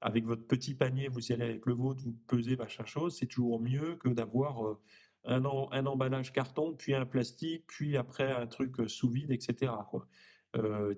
avec 0.00 0.24
votre 0.24 0.46
petit 0.46 0.74
panier, 0.74 1.08
vous 1.08 1.26
y 1.26 1.32
allez 1.32 1.44
avec 1.44 1.66
le 1.66 1.74
vôtre, 1.74 2.02
vous 2.04 2.16
pesez 2.28 2.56
machin 2.56 2.84
chose, 2.84 3.16
c'est 3.18 3.26
toujours 3.26 3.60
mieux 3.60 3.96
que 3.96 4.08
d'avoir 4.08 4.64
euh, 4.64 4.80
un, 5.24 5.44
un, 5.44 5.86
emballage 5.86 6.32
carton, 6.32 6.74
puis 6.74 6.94
un 6.94 7.06
plastique, 7.06 7.64
puis 7.66 7.96
après 7.96 8.30
un 8.30 8.46
truc 8.46 8.88
sous 8.88 9.08
vide, 9.08 9.32
etc. 9.32 9.72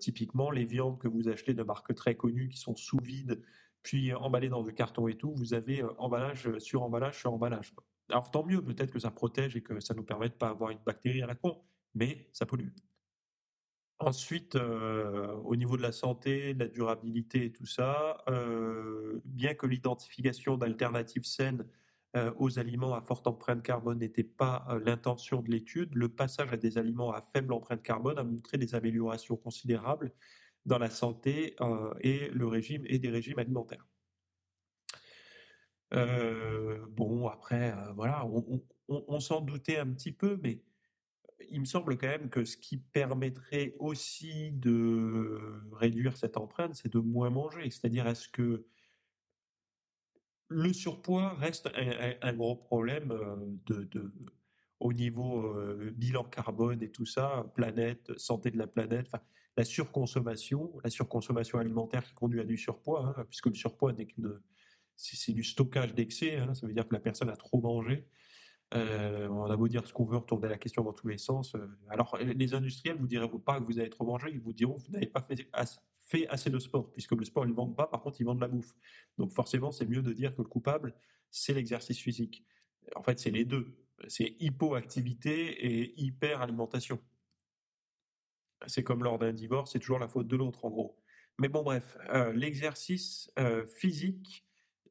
typiquement, 0.00 0.50
les 0.50 0.64
viandes 0.64 0.98
que 0.98 1.08
vous 1.08 1.28
achetez 1.28 1.54
de 1.54 1.62
marques 1.62 1.94
très 1.94 2.16
connues 2.16 2.48
qui 2.48 2.58
sont 2.58 2.76
sous 2.76 2.98
vide, 3.02 3.40
puis 3.82 4.12
emballées 4.12 4.48
dans 4.48 4.64
du 4.64 4.74
carton 4.74 5.06
et 5.08 5.16
tout, 5.16 5.32
vous 5.36 5.54
avez 5.54 5.82
emballage 5.98 6.58
sur 6.58 6.82
emballage 6.82 7.20
sur 7.20 7.32
emballage. 7.32 7.72
Alors 8.10 8.30
tant 8.30 8.44
mieux, 8.44 8.62
peut-être 8.62 8.92
que 8.92 8.98
ça 8.98 9.10
protège 9.10 9.56
et 9.56 9.62
que 9.62 9.80
ça 9.80 9.94
nous 9.94 10.04
permet 10.04 10.28
de 10.28 10.34
pas 10.34 10.48
avoir 10.48 10.70
une 10.70 10.78
bactérie 10.84 11.22
à 11.22 11.26
la 11.26 11.34
con, 11.34 11.62
mais 11.94 12.28
ça 12.32 12.46
pollue. 12.46 12.68
Ensuite, 13.98 14.56
euh, 14.56 15.32
au 15.44 15.56
niveau 15.56 15.78
de 15.78 15.82
la 15.82 15.90
santé, 15.92 16.52
de 16.52 16.58
la 16.58 16.68
durabilité 16.68 17.46
et 17.46 17.52
tout 17.52 17.64
ça, 17.64 18.18
euh, 18.28 19.20
bien 19.24 19.54
que 19.54 19.66
l'identification 19.66 20.58
d'alternatives 20.58 21.24
saines 21.24 21.66
euh, 22.14 22.30
aux 22.36 22.58
aliments 22.58 22.94
à 22.94 23.00
forte 23.00 23.26
empreinte 23.26 23.62
carbone 23.62 23.98
n'était 23.98 24.22
pas 24.22 24.66
l'intention 24.84 25.40
de 25.40 25.50
l'étude, 25.50 25.94
le 25.94 26.10
passage 26.10 26.52
à 26.52 26.58
des 26.58 26.76
aliments 26.76 27.12
à 27.12 27.22
faible 27.22 27.54
empreinte 27.54 27.82
carbone 27.82 28.18
a 28.18 28.24
montré 28.24 28.58
des 28.58 28.74
améliorations 28.74 29.36
considérables 29.36 30.12
dans 30.66 30.78
la 30.78 30.90
santé 30.90 31.56
et 32.00 32.28
le 32.30 32.46
régime 32.46 32.82
et 32.86 32.98
des 32.98 33.08
régimes 33.08 33.38
alimentaires. 33.38 33.86
Euh, 35.94 36.84
bon, 36.90 37.28
après, 37.28 37.72
euh, 37.72 37.92
voilà, 37.94 38.26
on, 38.88 39.20
s'en 39.20 39.40
doutait 39.40 39.78
un 39.78 39.86
petit 39.92 40.12
peu, 40.12 40.38
mais 40.42 40.62
il 41.50 41.60
me 41.60 41.64
semble 41.64 41.96
quand 41.96 42.08
même 42.08 42.28
que 42.28 42.44
ce 42.44 42.56
qui 42.56 42.78
permettrait 42.78 43.76
aussi 43.78 44.50
de 44.52 45.40
réduire 45.72 46.16
cette 46.16 46.36
empreinte, 46.36 46.74
c'est 46.74 46.92
de 46.92 46.98
moins 46.98 47.30
manger. 47.30 47.70
C'est-à-dire, 47.70 48.06
est-ce 48.06 48.28
que 48.28 48.66
le 50.48 50.72
surpoids 50.72 51.34
reste 51.34 51.68
un, 52.22 52.32
gros 52.32 52.56
problème 52.56 53.12
euh, 53.12 53.36
de, 53.66 54.12
au 54.80 54.92
niveau 54.92 55.54
bilan 55.92 56.24
carbone 56.24 56.82
et 56.82 56.90
tout 56.90 57.06
ça, 57.06 57.46
planète, 57.54 58.16
santé 58.18 58.50
de 58.50 58.58
la 58.58 58.66
planète, 58.66 59.10
la 59.56 59.64
surconsommation, 59.64 60.78
la 60.84 60.90
surconsommation 60.90 61.58
alimentaire 61.58 62.04
qui 62.04 62.12
conduit 62.12 62.40
à 62.40 62.44
du 62.44 62.58
surpoids, 62.58 63.14
hein, 63.16 63.24
puisque 63.28 63.46
le 63.46 63.54
surpoids 63.54 63.92
n'est 63.92 64.06
qu'une 64.06 64.38
c'est 64.96 65.32
du 65.32 65.44
stockage 65.44 65.94
d'excès, 65.94 66.36
hein, 66.36 66.54
ça 66.54 66.66
veut 66.66 66.72
dire 66.72 66.88
que 66.88 66.94
la 66.94 67.00
personne 67.00 67.28
a 67.28 67.36
trop 67.36 67.60
mangé. 67.60 68.06
Euh, 68.74 69.28
on 69.28 69.44
a 69.44 69.56
beau 69.56 69.68
dire 69.68 69.86
ce 69.86 69.92
qu'on 69.92 70.04
veut, 70.04 70.16
retourner 70.16 70.48
la 70.48 70.58
question 70.58 70.82
dans 70.82 70.92
tous 70.92 71.06
les 71.06 71.18
sens. 71.18 71.54
Euh. 71.54 71.68
alors, 71.88 72.16
les 72.18 72.54
industriels 72.54 72.96
vous 72.96 73.06
diront 73.06 73.38
pas 73.38 73.60
que 73.60 73.64
vous 73.64 73.78
avez 73.78 73.90
trop 73.90 74.04
mangé, 74.04 74.30
ils 74.32 74.40
vous 74.40 74.52
diront 74.52 74.78
que 74.78 74.82
vous 74.86 74.92
n'avez 74.92 75.06
pas 75.06 75.22
fait, 75.22 75.48
assez 76.28 76.50
de 76.50 76.58
sport, 76.58 76.92
puisque 76.92 77.12
le 77.12 77.24
sport, 77.24 77.44
ils 77.44 77.50
ne 77.50 77.54
vendent 77.54 77.76
pas, 77.76 77.86
par 77.86 78.02
contre, 78.02 78.20
ils 78.20 78.24
vendent 78.24 78.40
la 78.40 78.48
bouffe. 78.48 78.74
Donc, 79.18 79.32
forcément, 79.32 79.70
c'est 79.70 79.86
mieux 79.86 80.02
de 80.02 80.12
dire 80.12 80.34
que 80.34 80.42
le 80.42 80.48
coupable, 80.48 80.94
c'est 81.30 81.52
l'exercice 81.52 81.98
physique. 81.98 82.44
En 82.96 83.02
fait, 83.02 83.18
c'est 83.18 83.30
les 83.30 83.44
deux. 83.44 83.76
C'est 84.08 84.36
hypoactivité 84.40 85.66
et 85.66 86.00
hyper-alimentation. 86.00 87.00
C'est 88.66 88.82
comme 88.82 89.04
lors 89.04 89.18
d'un 89.18 89.32
divorce, 89.32 89.72
c'est 89.72 89.78
toujours 89.78 89.98
la 89.98 90.08
faute 90.08 90.26
de 90.26 90.36
l'autre, 90.36 90.64
en 90.64 90.70
gros. 90.70 90.98
Mais 91.38 91.48
bon, 91.48 91.62
bref, 91.62 91.96
euh, 92.08 92.32
l'exercice 92.32 93.30
physique 93.76 94.45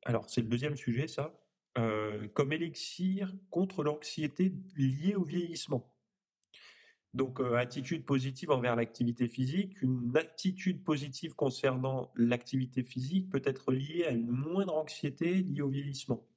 alors 0.06 0.30
c'est 0.30 0.42
le 0.42 0.48
deuxième 0.48 0.76
sujet, 0.76 1.08
ça, 1.08 1.34
euh, 1.78 2.28
comme 2.30 2.54
élixir 2.54 3.34
contre 3.50 3.84
l'anxiété 3.84 4.54
liée 4.78 5.16
au 5.16 5.26
vieillissement. 5.26 5.92
Donc, 7.14 7.40
euh, 7.40 7.56
attitude 7.56 8.06
positive 8.06 8.52
envers 8.52 8.76
l'activité 8.76 9.28
physique. 9.28 9.82
Une 9.82 10.16
attitude 10.18 10.84
positive 10.84 11.34
concernant 11.34 12.12
l'activité 12.16 12.84
physique 12.84 13.30
peut 13.30 13.42
être 13.46 13.72
liée 13.72 14.04
à 14.06 14.12
une 14.12 14.30
moindre 14.30 14.76
anxiété 14.76 15.42
liée 15.42 15.62
au 15.62 15.70
vieillissement. 15.70 16.28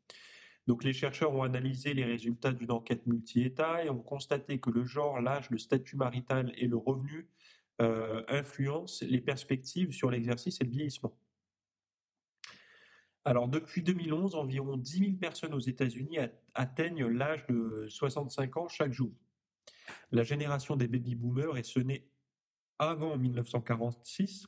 Donc, 0.68 0.84
les 0.84 0.92
chercheurs 0.92 1.34
ont 1.34 1.42
analysé 1.42 1.94
les 1.94 2.04
résultats 2.04 2.52
d'une 2.52 2.70
enquête 2.70 3.06
multi-État 3.06 3.84
et 3.84 3.90
ont 3.90 4.02
constaté 4.02 4.60
que 4.60 4.70
le 4.70 4.84
genre, 4.84 5.20
l'âge, 5.20 5.50
le 5.50 5.58
statut 5.58 5.96
marital 5.96 6.52
et 6.56 6.68
le 6.68 6.76
revenu 6.76 7.28
euh, 7.80 8.22
influencent 8.28 9.04
les 9.08 9.20
perspectives 9.20 9.92
sur 9.92 10.10
l'exercice 10.10 10.60
et 10.60 10.64
le 10.64 10.70
vieillissement. 10.70 11.12
Alors, 13.28 13.46
depuis 13.46 13.82
2011, 13.82 14.36
environ 14.36 14.78
10 14.78 14.98
000 15.00 15.12
personnes 15.20 15.52
aux 15.52 15.58
États-Unis 15.58 16.16
atteignent 16.54 17.08
l'âge 17.08 17.44
de 17.46 17.84
65 17.86 18.56
ans 18.56 18.68
chaque 18.68 18.94
jour. 18.94 19.12
La 20.12 20.24
génération 20.24 20.76
des 20.76 20.88
baby-boomers, 20.88 21.58
et 21.58 21.62
ce 21.62 21.78
n'est 21.78 22.08
avant 22.78 23.18
1946, 23.18 24.46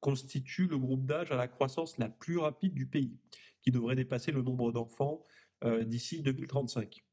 constitue 0.00 0.68
le 0.68 0.78
groupe 0.78 1.06
d'âge 1.06 1.32
à 1.32 1.36
la 1.36 1.48
croissance 1.48 1.98
la 1.98 2.08
plus 2.08 2.38
rapide 2.38 2.72
du 2.72 2.86
pays, 2.86 3.18
qui 3.62 3.72
devrait 3.72 3.96
dépasser 3.96 4.30
le 4.30 4.42
nombre 4.42 4.70
d'enfants 4.70 5.24
euh, 5.64 5.82
d'ici 5.82 6.22
2035. 6.22 7.04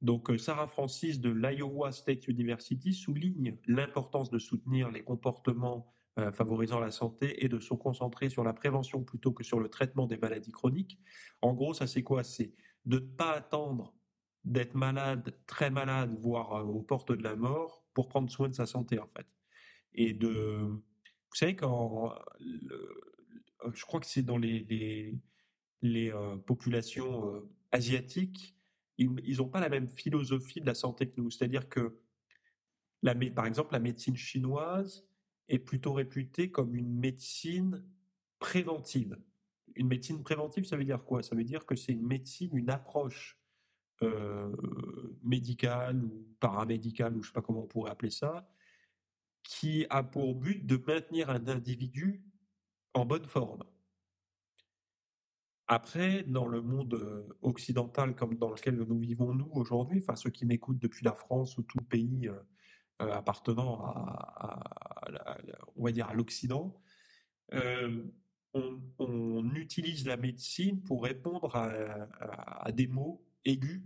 Donc, 0.00 0.30
euh, 0.30 0.38
Sarah 0.38 0.68
Francis 0.68 1.20
de 1.20 1.28
l'Iowa 1.28 1.92
State 1.92 2.28
University 2.28 2.94
souligne 2.94 3.58
l'importance 3.66 4.30
de 4.30 4.38
soutenir 4.38 4.90
les 4.90 5.04
comportements 5.04 5.92
euh, 6.20 6.32
favorisant 6.32 6.80
la 6.80 6.90
santé 6.90 7.44
et 7.44 7.48
de 7.48 7.58
se 7.58 7.74
concentrer 7.74 8.28
sur 8.28 8.44
la 8.44 8.52
prévention 8.52 9.02
plutôt 9.02 9.32
que 9.32 9.44
sur 9.44 9.60
le 9.60 9.68
traitement 9.68 10.06
des 10.06 10.16
maladies 10.16 10.52
chroniques. 10.52 10.98
En 11.42 11.54
gros, 11.54 11.74
ça 11.74 11.86
c'est 11.86 12.02
quoi? 12.02 12.24
C'est 12.24 12.52
de 12.84 12.98
ne 12.98 13.04
pas 13.04 13.32
attendre 13.32 13.94
d'être 14.44 14.74
malade, 14.74 15.36
très 15.46 15.70
malade, 15.70 16.16
voire 16.18 16.54
euh, 16.54 16.64
aux 16.64 16.82
portes 16.82 17.12
de 17.12 17.22
la 17.22 17.36
mort, 17.36 17.84
pour 17.94 18.08
prendre 18.08 18.30
soin 18.30 18.48
de 18.48 18.54
sa 18.54 18.66
santé 18.66 18.98
en 18.98 19.08
fait. 19.08 19.26
Et 19.92 20.12
de, 20.14 20.28
vous 20.68 21.34
savez 21.34 21.56
quand 21.56 22.14
je 23.74 23.84
crois 23.84 24.00
que 24.00 24.06
c'est 24.06 24.22
dans 24.22 24.38
les 24.38 24.60
les, 24.70 25.18
les 25.82 26.12
populations 26.46 27.42
asiatiques, 27.72 28.56
ils 28.98 29.36
n'ont 29.38 29.48
pas 29.48 29.60
la 29.60 29.68
même 29.68 29.88
philosophie 29.88 30.60
de 30.60 30.66
la 30.66 30.74
santé 30.74 31.10
que 31.10 31.20
nous. 31.20 31.30
C'est-à-dire 31.30 31.68
que 31.68 31.98
la, 33.02 33.14
par 33.14 33.46
exemple, 33.46 33.72
la 33.72 33.80
médecine 33.80 34.16
chinoise 34.16 35.06
est 35.50 35.58
plutôt 35.58 35.92
réputée 35.92 36.50
comme 36.50 36.74
une 36.74 36.98
médecine 36.98 37.84
préventive. 38.38 39.18
Une 39.74 39.88
médecine 39.88 40.22
préventive, 40.22 40.64
ça 40.64 40.76
veut 40.76 40.84
dire 40.84 41.04
quoi? 41.04 41.22
Ça 41.22 41.36
veut 41.36 41.44
dire 41.44 41.66
que 41.66 41.74
c'est 41.74 41.92
une 41.92 42.06
médecine, 42.06 42.56
une 42.56 42.70
approche 42.70 43.38
euh, 44.02 44.50
médicale 45.22 46.02
ou 46.02 46.26
paramédicale, 46.40 47.12
ou 47.16 47.22
je 47.22 47.28
ne 47.28 47.32
sais 47.32 47.34
pas 47.34 47.42
comment 47.42 47.64
on 47.64 47.66
pourrait 47.66 47.90
appeler 47.90 48.10
ça, 48.10 48.48
qui 49.42 49.86
a 49.90 50.02
pour 50.02 50.34
but 50.34 50.64
de 50.64 50.82
maintenir 50.86 51.30
un 51.30 51.46
individu 51.48 52.22
en 52.94 53.04
bonne 53.04 53.26
forme. 53.26 53.64
Après, 55.66 56.24
dans 56.24 56.48
le 56.48 56.62
monde 56.62 56.94
euh, 56.94 57.28
occidental 57.42 58.16
comme 58.16 58.36
dans 58.36 58.50
lequel 58.50 58.76
nous 58.76 58.98
vivons 58.98 59.34
nous 59.34 59.50
aujourd'hui, 59.52 60.00
enfin 60.02 60.16
ceux 60.16 60.30
qui 60.30 60.44
m'écoutent 60.44 60.80
depuis 60.80 61.04
la 61.04 61.14
France 61.14 61.58
ou 61.58 61.62
tout 61.62 61.78
pays 61.78 62.28
euh, 63.00 63.04
euh, 63.04 63.12
appartenant 63.12 63.80
à, 63.84 64.60
on 65.76 65.84
va 65.84 65.92
dire 65.92 66.08
à 66.08 66.14
l'Occident, 66.14 66.80
on, 68.54 69.54
utilise 69.54 70.06
la 70.06 70.16
médecine 70.16 70.82
pour 70.82 71.04
répondre 71.04 71.54
à, 71.56 72.72
des 72.72 72.86
mots 72.86 73.24
aigus. 73.44 73.82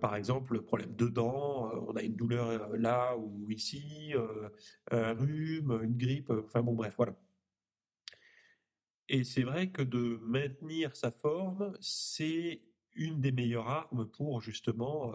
par 0.00 0.16
exemple, 0.16 0.62
problème 0.62 0.94
de 0.96 1.08
dents, 1.08 1.70
on 1.86 1.94
a 1.96 2.02
une 2.02 2.16
douleur 2.16 2.76
là 2.76 3.16
ou 3.16 3.50
ici, 3.50 4.12
un 4.90 5.12
rhume, 5.14 5.80
une 5.82 5.96
grippe, 5.96 6.30
enfin 6.30 6.62
bon 6.62 6.74
bref, 6.74 6.94
voilà. 6.96 7.14
Et 9.08 9.24
c'est 9.24 9.42
vrai 9.42 9.70
que 9.70 9.82
de 9.82 10.18
maintenir 10.22 10.96
sa 10.96 11.10
forme, 11.10 11.76
c'est 11.80 12.62
une 12.94 13.20
des 13.20 13.32
meilleures 13.32 13.68
armes 13.68 14.08
pour 14.08 14.40
justement 14.40 15.12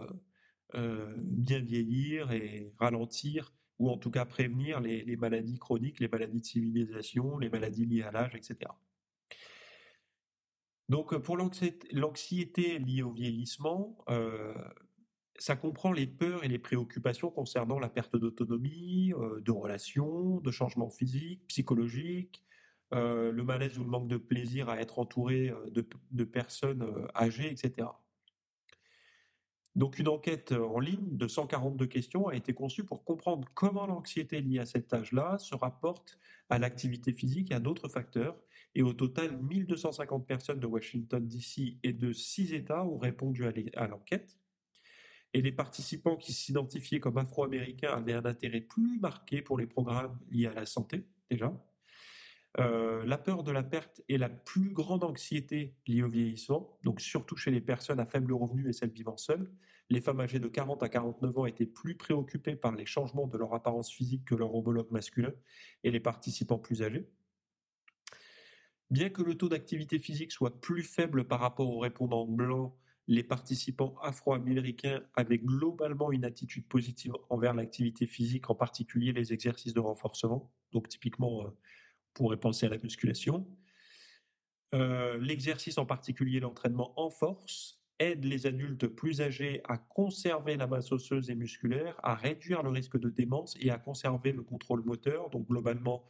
euh, 0.74 0.78
euh, 0.78 1.14
bien 1.18 1.60
vieillir 1.60 2.32
et 2.32 2.72
ralentir, 2.78 3.52
ou 3.78 3.90
en 3.90 3.96
tout 3.96 4.10
cas 4.10 4.24
prévenir 4.24 4.80
les, 4.80 5.16
maladies 5.16 5.58
chroniques, 5.58 6.00
les 6.00 6.08
maladies 6.08 6.40
de 6.40 6.46
civilisation, 6.46 7.38
les 7.38 7.48
maladies 7.48 7.86
liées 7.86 8.02
à 8.02 8.10
l'âge, 8.10 8.34
etc. 8.34 8.70
Donc 10.88 11.16
pour 11.18 11.36
l'anxiété 11.36 12.78
liée 12.78 13.02
au 13.02 13.12
vieillissement, 13.12 13.96
euh, 14.10 14.54
ça 15.38 15.56
comprend 15.56 15.92
les 15.92 16.06
peurs 16.06 16.44
et 16.44 16.48
les 16.48 16.58
préoccupations 16.58 17.30
concernant 17.30 17.78
la 17.78 17.88
perte 17.88 18.16
d'autonomie, 18.16 19.12
de 19.40 19.50
relations, 19.50 20.40
de 20.40 20.50
changements 20.50 20.90
physiques, 20.90 21.46
psychologiques, 21.46 22.44
euh, 22.92 23.30
le 23.30 23.44
malaise 23.44 23.78
ou 23.78 23.84
le 23.84 23.90
manque 23.90 24.08
de 24.08 24.16
plaisir 24.16 24.68
à 24.68 24.80
être 24.80 24.98
entouré 24.98 25.50
euh, 25.50 25.84
de, 26.10 26.24
personnes 26.24 26.82
euh, 26.82 27.06
âgées, 27.14 27.48
etc. 27.48 27.88
Donc 29.76 29.98
une 29.98 30.08
enquête 30.08 30.52
en 30.52 30.80
ligne 30.80 31.16
de 31.16 31.28
142 31.28 31.86
questions 31.86 32.28
a 32.28 32.34
été 32.34 32.52
conçue 32.52 32.84
pour 32.84 33.04
comprendre 33.04 33.48
comment 33.54 33.86
l'anxiété 33.86 34.40
liée 34.40 34.58
à 34.58 34.66
cet 34.66 34.92
âge-là 34.92 35.38
se 35.38 35.54
rapporte 35.54 36.18
à 36.48 36.58
l'activité 36.58 37.12
physique 37.12 37.52
et 37.52 37.54
à 37.54 37.60
d'autres 37.60 37.88
facteurs. 37.88 38.36
Et 38.74 38.82
au 38.82 38.92
total, 38.92 39.40
1250 39.40 40.26
personnes 40.26 40.60
de 40.60 40.66
Washington, 40.66 41.26
D.C. 41.26 41.78
et 41.82 41.92
de 41.92 42.12
6 42.12 42.52
États 42.52 42.84
ont 42.84 42.98
répondu 42.98 43.44
à 43.76 43.86
l'enquête. 43.86 44.36
Et 45.32 45.42
les 45.42 45.52
participants 45.52 46.16
qui 46.16 46.32
s'identifiaient 46.32 46.98
comme 46.98 47.18
afro-américains 47.18 47.92
avaient 47.92 48.14
un 48.14 48.24
intérêt 48.24 48.60
plus 48.60 48.98
marqué 48.98 49.42
pour 49.42 49.58
les 49.58 49.66
programmes 49.66 50.18
liés 50.30 50.46
à 50.46 50.54
la 50.54 50.66
santé, 50.66 51.06
déjà. 51.30 51.52
Euh, 52.58 53.04
la 53.04 53.16
peur 53.16 53.44
de 53.44 53.52
la 53.52 53.62
perte 53.62 54.02
est 54.08 54.18
la 54.18 54.28
plus 54.28 54.70
grande 54.70 55.04
anxiété 55.04 55.76
liée 55.86 56.02
au 56.02 56.08
vieillissement, 56.08 56.78
donc 56.82 57.00
surtout 57.00 57.36
chez 57.36 57.50
les 57.50 57.60
personnes 57.60 58.00
à 58.00 58.06
faible 58.06 58.32
revenu 58.32 58.68
et 58.68 58.72
celles 58.72 58.90
vivant 58.90 59.16
seules. 59.16 59.48
Les 59.88 60.00
femmes 60.00 60.20
âgées 60.20 60.40
de 60.40 60.48
40 60.48 60.82
à 60.82 60.88
49 60.88 61.38
ans 61.38 61.46
étaient 61.46 61.66
plus 61.66 61.96
préoccupées 61.96 62.56
par 62.56 62.72
les 62.72 62.86
changements 62.86 63.26
de 63.26 63.38
leur 63.38 63.54
apparence 63.54 63.90
physique 63.90 64.24
que 64.24 64.34
leurs 64.34 64.54
homologues 64.54 64.90
masculins 64.90 65.34
et 65.84 65.90
les 65.90 66.00
participants 66.00 66.58
plus 66.58 66.82
âgés. 66.82 67.08
Bien 68.90 69.10
que 69.10 69.22
le 69.22 69.36
taux 69.36 69.48
d'activité 69.48 70.00
physique 70.00 70.32
soit 70.32 70.60
plus 70.60 70.82
faible 70.82 71.24
par 71.24 71.40
rapport 71.40 71.70
aux 71.70 71.78
répondants 71.78 72.26
blancs, 72.26 72.74
les 73.06 73.22
participants 73.24 73.94
afro-américains 74.02 75.02
avaient 75.14 75.38
globalement 75.38 76.12
une 76.12 76.24
attitude 76.24 76.66
positive 76.66 77.12
envers 77.28 77.54
l'activité 77.54 78.06
physique, 78.06 78.50
en 78.50 78.54
particulier 78.54 79.12
les 79.12 79.32
exercices 79.32 79.74
de 79.74 79.80
renforcement. 79.80 80.52
Donc 80.72 80.88
typiquement, 80.88 81.44
euh, 81.44 81.50
pourrait 82.14 82.38
penser 82.38 82.66
à 82.66 82.68
la 82.68 82.78
musculation. 82.78 83.46
Euh, 84.74 85.18
l'exercice 85.18 85.78
en 85.78 85.86
particulier, 85.86 86.40
l'entraînement 86.40 86.92
en 87.00 87.10
force, 87.10 87.80
aide 87.98 88.24
les 88.24 88.46
adultes 88.46 88.86
plus 88.86 89.20
âgés 89.20 89.60
à 89.64 89.76
conserver 89.76 90.56
la 90.56 90.66
masse 90.66 90.90
osseuse 90.90 91.28
et 91.30 91.34
musculaire, 91.34 91.98
à 92.02 92.14
réduire 92.14 92.62
le 92.62 92.70
risque 92.70 92.98
de 92.98 93.10
démence 93.10 93.56
et 93.60 93.70
à 93.70 93.78
conserver 93.78 94.32
le 94.32 94.42
contrôle 94.42 94.82
moteur, 94.84 95.28
donc 95.30 95.48
globalement 95.48 96.04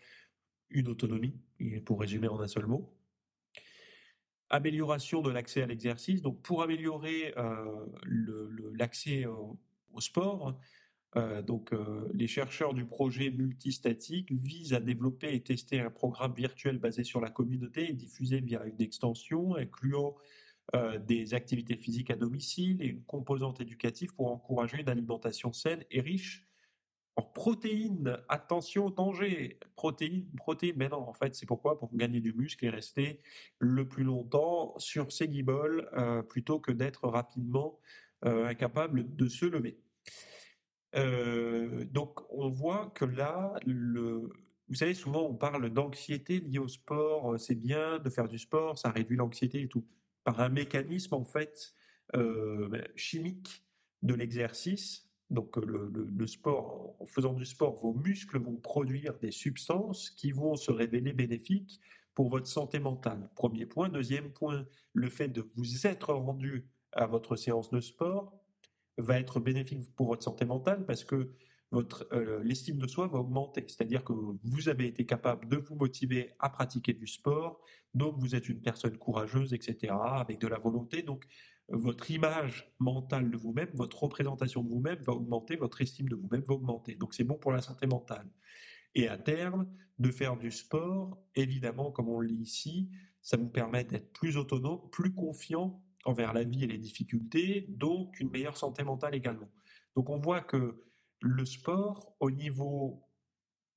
une 0.68 0.88
autonomie, 0.88 1.34
pour 1.84 2.00
résumer 2.00 2.28
en 2.28 2.38
un 2.40 2.46
seul 2.46 2.66
mot. 2.66 2.94
Amélioration 4.50 5.20
de 5.20 5.30
l'accès 5.30 5.62
à 5.62 5.66
l'exercice, 5.66 6.22
donc 6.22 6.42
pour 6.42 6.62
améliorer 6.62 7.34
euh, 7.36 7.86
l'accès 8.74 9.26
au 9.26 10.00
sport, 10.00 10.56
euh, 11.16 11.42
donc, 11.42 11.72
euh, 11.72 12.08
les 12.14 12.28
chercheurs 12.28 12.72
du 12.72 12.84
projet 12.84 13.30
multistatique 13.30 14.30
visent 14.30 14.74
à 14.74 14.80
développer 14.80 15.34
et 15.34 15.42
tester 15.42 15.80
un 15.80 15.90
programme 15.90 16.34
virtuel 16.34 16.78
basé 16.78 17.02
sur 17.02 17.20
la 17.20 17.30
communauté 17.30 17.90
et 17.90 17.92
diffusé 17.92 18.40
via 18.40 18.64
une 18.64 18.80
extension 18.80 19.56
incluant 19.56 20.14
euh, 20.76 20.98
des 20.98 21.34
activités 21.34 21.76
physiques 21.76 22.10
à 22.10 22.16
domicile 22.16 22.80
et 22.80 22.86
une 22.86 23.02
composante 23.02 23.60
éducative 23.60 24.14
pour 24.14 24.30
encourager 24.30 24.80
une 24.80 24.88
alimentation 24.88 25.52
saine 25.52 25.84
et 25.90 26.00
riche 26.00 26.46
en 27.16 27.22
protéines. 27.22 28.16
Attention 28.28 28.86
au 28.86 28.90
danger, 28.90 29.58
protéines, 29.74 30.30
protéines. 30.36 30.76
Mais 30.76 30.88
non, 30.88 31.08
en 31.08 31.12
fait, 31.12 31.34
c'est 31.34 31.46
pourquoi? 31.46 31.76
Pour 31.76 31.92
gagner 31.92 32.20
du 32.20 32.32
muscle 32.32 32.64
et 32.64 32.70
rester 32.70 33.20
le 33.58 33.88
plus 33.88 34.04
longtemps 34.04 34.78
sur 34.78 35.10
ses 35.10 35.26
guiboles 35.26 35.90
plutôt 36.28 36.60
que 36.60 36.70
d'être 36.70 37.08
rapidement 37.08 37.80
incapable 38.22 39.16
de 39.16 39.28
se 39.28 39.44
lever. 39.44 39.80
Donc 40.94 42.20
on 42.30 42.48
voit 42.48 42.90
que 42.94 43.04
là, 43.04 43.54
vous 43.66 44.74
savez, 44.74 44.94
souvent 44.94 45.22
on 45.22 45.34
parle 45.34 45.70
d'anxiété 45.70 46.40
liée 46.40 46.58
au 46.58 46.68
sport, 46.68 47.38
c'est 47.38 47.54
bien 47.54 47.98
de 47.98 48.10
faire 48.10 48.28
du 48.28 48.38
sport, 48.38 48.78
ça 48.78 48.90
réduit 48.90 49.16
l'anxiété 49.16 49.62
et 49.62 49.68
tout. 49.68 49.86
Par 50.24 50.40
un 50.40 50.48
mécanisme 50.48 51.14
en 51.14 51.24
fait 51.24 51.74
ben, 52.12 52.86
chimique 52.96 53.64
de 54.02 54.14
l'exercice, 54.14 55.10
donc 55.30 55.56
le, 55.56 55.90
le, 55.92 56.26
sport, 56.26 56.96
en 56.98 57.06
faisant 57.06 57.32
du 57.32 57.44
sport, 57.44 57.76
vos 57.76 57.94
muscles 57.94 58.38
vont 58.38 58.56
produire 58.56 59.16
des 59.20 59.30
substances 59.30 60.10
qui 60.10 60.32
vont 60.32 60.56
se 60.56 60.72
révéler 60.72 61.12
bénéfiques 61.12 61.80
pour 62.14 62.28
votre 62.28 62.48
santé 62.48 62.80
mentale. 62.80 63.30
Premier 63.36 63.64
point. 63.64 63.88
Deuxième 63.88 64.32
point, 64.32 64.66
le 64.92 65.08
fait 65.08 65.28
de 65.28 65.48
vous 65.54 65.86
être 65.86 66.12
rendu 66.12 66.66
à 66.92 67.06
votre 67.06 67.36
séance 67.36 67.70
de 67.70 67.80
sport 67.80 68.36
va 69.00 69.18
être 69.18 69.40
bénéfique 69.40 69.94
pour 69.94 70.08
votre 70.08 70.22
santé 70.22 70.44
mentale 70.44 70.84
parce 70.86 71.04
que 71.04 71.32
votre 71.70 72.08
euh, 72.12 72.42
l'estime 72.42 72.78
de 72.78 72.86
soi 72.86 73.06
va 73.06 73.20
augmenter. 73.20 73.64
C'est-à-dire 73.68 74.02
que 74.02 74.12
vous 74.12 74.68
avez 74.68 74.86
été 74.86 75.06
capable 75.06 75.48
de 75.48 75.56
vous 75.56 75.76
motiver 75.76 76.32
à 76.38 76.50
pratiquer 76.50 76.92
du 76.92 77.06
sport, 77.06 77.60
donc 77.94 78.18
vous 78.18 78.34
êtes 78.34 78.48
une 78.48 78.60
personne 78.60 78.96
courageuse, 78.98 79.54
etc., 79.54 79.92
avec 79.92 80.40
de 80.40 80.48
la 80.48 80.58
volonté. 80.58 81.02
Donc 81.02 81.24
votre 81.68 82.10
image 82.10 82.72
mentale 82.80 83.30
de 83.30 83.36
vous-même, 83.36 83.70
votre 83.74 84.02
représentation 84.02 84.64
de 84.64 84.68
vous-même 84.68 84.98
va 85.02 85.12
augmenter, 85.12 85.56
votre 85.56 85.80
estime 85.80 86.08
de 86.08 86.16
vous-même 86.16 86.42
va 86.42 86.54
augmenter. 86.54 86.96
Donc 86.96 87.14
c'est 87.14 87.24
bon 87.24 87.36
pour 87.36 87.52
la 87.52 87.62
santé 87.62 87.86
mentale. 87.86 88.28
Et 88.96 89.06
à 89.06 89.16
terme, 89.16 89.68
de 90.00 90.10
faire 90.10 90.36
du 90.36 90.50
sport, 90.50 91.22
évidemment, 91.36 91.92
comme 91.92 92.08
on 92.08 92.18
le 92.18 92.26
lit 92.26 92.42
ici, 92.42 92.90
ça 93.22 93.36
vous 93.36 93.48
permet 93.48 93.84
d'être 93.84 94.12
plus 94.12 94.36
autonome, 94.36 94.80
plus 94.90 95.12
confiant 95.12 95.84
envers 96.04 96.32
la 96.32 96.44
vie 96.44 96.64
et 96.64 96.66
les 96.66 96.78
difficultés, 96.78 97.66
donc 97.68 98.18
une 98.20 98.30
meilleure 98.30 98.56
santé 98.56 98.82
mentale 98.84 99.14
également. 99.14 99.50
Donc 99.96 100.08
on 100.10 100.18
voit 100.18 100.40
que 100.40 100.82
le 101.20 101.44
sport 101.44 102.16
au 102.20 102.30
niveau 102.30 103.02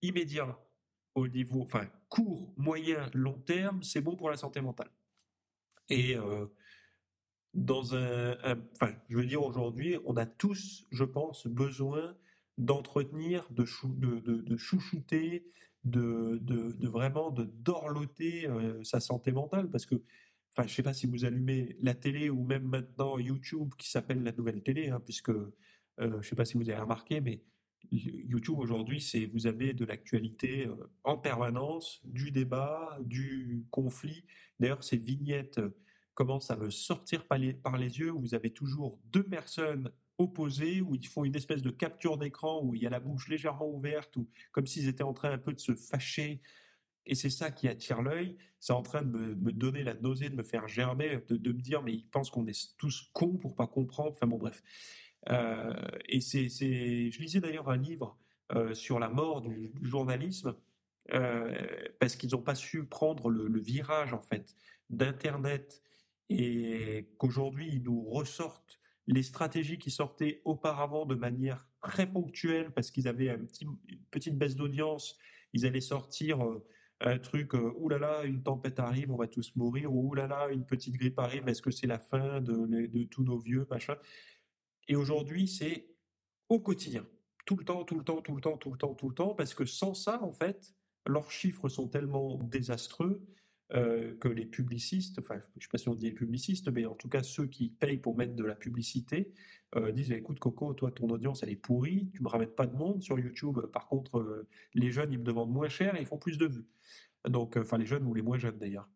immédiat, 0.01 0.57
au 1.15 1.27
niveau 1.27 1.62
enfin 1.63 1.88
court, 2.09 2.53
moyen, 2.57 3.09
long 3.13 3.39
terme, 3.39 3.83
c'est 3.83 4.01
bon 4.01 4.15
pour 4.15 4.29
la 4.29 4.38
santé 4.38 4.62
mentale. 4.62 4.91
Et 5.89 6.15
euh, 6.15 6.45
dans 7.53 7.95
un, 7.95 8.38
enfin, 8.73 8.93
je 9.09 9.17
veux 9.17 9.25
dire 9.25 9.43
aujourd'hui, 9.43 9.97
on 10.05 10.15
a 10.15 10.25
tous, 10.25 10.86
je 10.91 11.03
pense, 11.03 11.47
besoin 11.47 12.15
d'entretenir, 12.57 13.47
de, 13.49 13.65
de, 14.19 14.57
chouchouter, 14.57 15.51
de, 15.83 16.88
vraiment 16.88 17.31
de 17.31 17.43
dorloter 17.45 18.47
euh, 18.47 18.83
sa 18.83 18.99
santé 18.99 19.31
mentale, 19.31 19.69
parce 19.69 19.86
que 19.86 19.95
enfin, 20.55 20.67
je 20.67 20.73
sais 20.73 20.83
pas 20.83 20.93
si 20.93 21.07
vous 21.07 21.25
allumez 21.25 21.75
la 21.81 21.93
télé 21.93 22.29
ou 22.29 22.43
même 22.43 22.63
maintenant 22.63 23.17
YouTube 23.17 23.73
qui 23.77 23.89
s'appelle 23.89 24.23
la 24.23 24.31
nouvelle 24.31 24.63
télé, 24.63 24.89
hein, 24.89 25.01
puisque 25.03 25.29
euh, 25.29 25.51
je 26.21 26.27
sais 26.27 26.35
pas 26.35 26.45
si 26.45 26.57
vous 26.57 26.69
avez 26.69 26.79
remarqué, 26.79 27.21
mais 27.21 27.43
YouTube 27.91 28.59
aujourd'hui, 28.59 29.01
c'est 29.01 29.25
vous 29.25 29.45
avez 29.45 29.73
de 29.73 29.85
l'actualité 29.85 30.69
en 31.03 31.17
permanence, 31.17 32.01
du 32.05 32.31
débat, 32.31 32.97
du 33.01 33.65
conflit. 33.71 34.23
D'ailleurs, 34.59 34.83
ces 34.83 34.97
vignettes 34.97 35.59
commencent 36.13 36.51
à 36.51 36.55
me 36.55 36.69
sortir 36.69 37.25
par 37.27 37.37
les, 37.37 37.99
yeux. 37.99 38.11
Vous 38.11 38.35
avez 38.35 38.51
toujours 38.51 38.99
deux 39.05 39.23
personnes 39.23 39.91
opposés 40.17 40.81
où 40.81 40.95
ils 40.95 41.07
font 41.07 41.25
une 41.25 41.35
espèce 41.35 41.61
de 41.61 41.71
capture 41.71 42.17
d'écran 42.17 42.61
où 42.63 42.75
il 42.75 42.83
y 42.83 42.87
a 42.87 42.89
la 42.89 42.99
bouche 42.99 43.27
légèrement 43.27 43.67
ouverte 43.67 44.15
ou 44.15 44.29
comme 44.51 44.67
s'ils 44.67 44.87
étaient 44.87 45.03
en 45.03 45.13
train 45.13 45.31
un 45.31 45.37
peu 45.39 45.53
de 45.53 45.59
se 45.59 45.73
fâcher. 45.73 46.41
Et 47.05 47.15
c'est 47.15 47.29
ça 47.29 47.51
qui 47.51 47.67
attire 47.67 48.01
l'œil. 48.01 48.37
C'est 48.59 48.73
en 48.73 48.81
train 48.81 49.01
de 49.01 49.35
me, 49.35 49.51
donner 49.51 49.83
la 49.83 49.93
nausée, 49.93 50.29
de 50.29 50.35
me 50.35 50.43
faire 50.43 50.67
germer, 50.67 51.19
de, 51.27 51.51
me 51.51 51.61
dire 51.61 51.83
mais 51.83 51.93
ils 51.93 52.07
pensent 52.07 52.29
qu'on 52.29 52.47
est 52.47 52.77
tous 52.77 53.09
cons 53.13 53.37
pour 53.37 53.55
pas 53.55 53.67
comprendre. 53.67 54.11
Enfin 54.11 54.27
bon 54.27 54.37
bref. 54.37 54.63
Euh, 55.29 55.73
et 56.07 56.21
c'est, 56.21 56.49
je 56.49 57.19
lisais 57.19 57.39
d'ailleurs 57.39 57.69
un 57.69 57.77
livre 57.77 58.17
euh, 58.53 58.73
sur 58.73 58.99
la 58.99 59.09
mort 59.09 59.41
du, 59.41 59.71
journalisme 59.81 60.55
euh, 61.13 61.53
parce 61.99 62.15
qu'ils 62.15 62.31
n'ont 62.31 62.41
pas 62.41 62.55
su 62.55 62.85
prendre 62.85 63.29
le, 63.29 63.59
virage 63.59 64.13
en 64.13 64.21
fait 64.21 64.55
d'Internet 64.89 65.81
et 66.29 67.09
qu'aujourd'hui 67.17 67.69
ils 67.71 67.83
nous 67.83 68.03
ressortent 68.03 68.79
les 69.07 69.23
stratégies 69.23 69.77
qui 69.77 69.91
sortaient 69.91 70.41
auparavant 70.45 71.05
de 71.05 71.15
manière 71.15 71.67
très 71.81 72.09
ponctuelle 72.09 72.71
parce 72.71 72.91
qu'ils 72.91 73.07
avaient 73.07 73.29
une 73.61 73.77
petite 74.11 74.37
baisse 74.37 74.55
d'audience, 74.55 75.17
ils 75.51 75.65
allaient 75.65 75.81
sortir 75.81 76.39
un 77.01 77.17
truc, 77.19 77.53
euh, 77.56 77.73
oulala, 77.77 78.23
une 78.23 78.43
tempête 78.43 78.79
arrive, 78.79 79.12
on 79.12 79.17
va 79.17 79.27
tous 79.27 79.56
mourir, 79.56 79.93
ou 79.93 80.10
oulala, 80.10 80.49
une 80.51 80.65
petite 80.65 80.95
grippe 80.95 81.19
arrive, 81.19 81.47
est-ce 81.47 81.62
que 81.62 81.71
c'est 81.71 81.88
la 81.88 81.99
fin 81.99 82.41
de, 82.41 82.88
de, 82.88 83.03
tous 83.03 83.23
nos 83.23 83.38
vieux, 83.38 83.67
machin? 83.69 83.95
Et 84.88 84.95
aujourd'hui, 84.95 85.47
c'est 85.47 85.88
au 86.49 86.60
quotidien, 86.60 87.06
tout 87.45 87.56
le 87.56 87.65
temps, 87.65 87.84
tout 87.84 87.97
le 87.97 88.03
temps, 88.03 88.21
tout 88.21 88.36
le 88.36 88.41
temps, 88.41 88.58
tout 88.58 88.71
le 88.71 88.77
temps, 88.77 88.93
tout 88.93 89.10
le 89.10 89.15
temps, 89.15 89.36
parce 89.36 89.53
que 89.53 89.65
sans 89.65 89.93
ça, 89.93 90.21
en 90.23 90.34
fait, 90.34 90.73
leurs 91.06 91.32
chiffres 91.32 91.67
sont 91.69 91.88
tellement 91.88 92.38
désastreux 92.43 93.25
euh, 93.71 94.15
que 94.17 94.28
les 94.28 94.45
publicistes, 94.45 95.19
enfin, 95.19 95.36
je 95.39 95.58
ne 95.58 95.62
sais 95.62 95.67
pas 95.71 95.78
si 95.78 95.89
on 95.89 95.95
dit 95.95 96.06
les 96.06 96.12
publicistes, 96.12 96.69
mais 96.69 96.86
en 96.86 96.95
tout 96.95 97.10
cas 97.10 97.23
ceux 97.23 97.47
qui 97.47 97.69
payent 97.69 97.97
pour 97.97 98.15
mettre 98.15 98.36
de 98.36 98.43
la 98.43 98.56
publicité, 98.56 99.34
euh, 99.76 99.91
disent 99.91 100.12
écoute 100.12 100.39
Coco, 100.39 100.73
toi 100.73 100.91
ton 100.91 101.10
audience 101.10 101.43
elle 101.43 101.49
est 101.49 101.56
pourrie, 101.56 102.12
tu 102.13 102.21
me 102.21 102.28
ramènes 102.28 102.52
pas 102.52 102.67
de 102.67 102.76
monde 102.76 103.02
sur 103.02 103.17
YouTube. 103.19 103.60
Par 103.71 103.88
contre, 103.88 104.19
euh, 104.19 104.47
les 104.73 104.91
jeunes 104.91 105.12
ils 105.12 105.17
me 105.17 105.23
demandent 105.23 105.52
moins 105.52 105.69
cher 105.69 105.95
et 105.95 106.02
ils 106.02 106.06
font 106.06 106.17
plus 106.19 106.38
de 106.38 106.45
vues. 106.45 106.67
Donc, 107.28 107.58
enfin 107.58 107.78
les 107.78 107.86
jeunes 107.86 108.06
ou 108.06 108.13
les 108.13 108.21
moins 108.21 108.38
jeunes 108.38 108.60
d'ailleurs. 108.60 108.89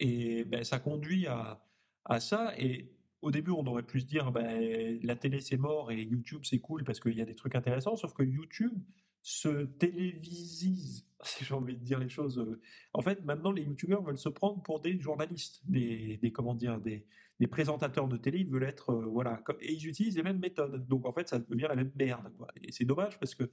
Et 0.00 0.44
ben, 0.44 0.64
ça 0.64 0.78
conduit 0.78 1.26
à, 1.26 1.62
à 2.04 2.20
ça. 2.20 2.54
Et 2.58 2.90
au 3.22 3.30
début, 3.30 3.50
on 3.50 3.66
aurait 3.66 3.82
pu 3.82 4.00
se 4.00 4.06
dire 4.06 4.32
ben, 4.32 4.98
la 5.02 5.16
télé 5.16 5.40
c'est 5.40 5.56
mort 5.56 5.90
et 5.90 6.02
YouTube 6.02 6.42
c'est 6.44 6.60
cool 6.60 6.84
parce 6.84 7.00
qu'il 7.00 7.16
y 7.16 7.22
a 7.22 7.26
des 7.26 7.34
trucs 7.34 7.54
intéressants. 7.54 7.96
Sauf 7.96 8.14
que 8.14 8.22
YouTube 8.22 8.78
se 9.22 9.64
télévisise, 9.64 11.06
si 11.28 11.44
j'ai 11.44 11.54
envie 11.54 11.76
de 11.76 11.82
dire 11.84 11.98
les 11.98 12.08
choses. 12.08 12.38
Euh, 12.38 12.60
en 12.92 13.02
fait, 13.02 13.24
maintenant, 13.24 13.52
les 13.52 13.62
youtubeurs 13.62 14.02
veulent 14.02 14.18
se 14.18 14.28
prendre 14.28 14.62
pour 14.62 14.80
des 14.80 14.98
journalistes, 14.98 15.60
des, 15.66 16.18
comment 16.32 16.54
dire, 16.54 16.80
des, 16.80 17.06
présentateurs 17.50 18.08
de 18.08 18.16
télé, 18.16 18.40
ils 18.40 18.50
veulent 18.50 18.64
être, 18.64 18.90
euh, 18.90 19.04
voilà, 19.06 19.42
et 19.60 19.72
ils 19.72 19.86
utilisent 19.86 20.16
les 20.16 20.22
mêmes 20.22 20.38
méthodes. 20.38 20.86
Donc, 20.86 21.06
en 21.06 21.12
fait, 21.12 21.28
ça 21.28 21.38
devient 21.38 21.66
la 21.68 21.76
même 21.76 21.92
merde. 21.94 22.32
Et 22.62 22.72
c'est 22.72 22.84
dommage 22.84 23.18
parce 23.18 23.34
que 23.34 23.44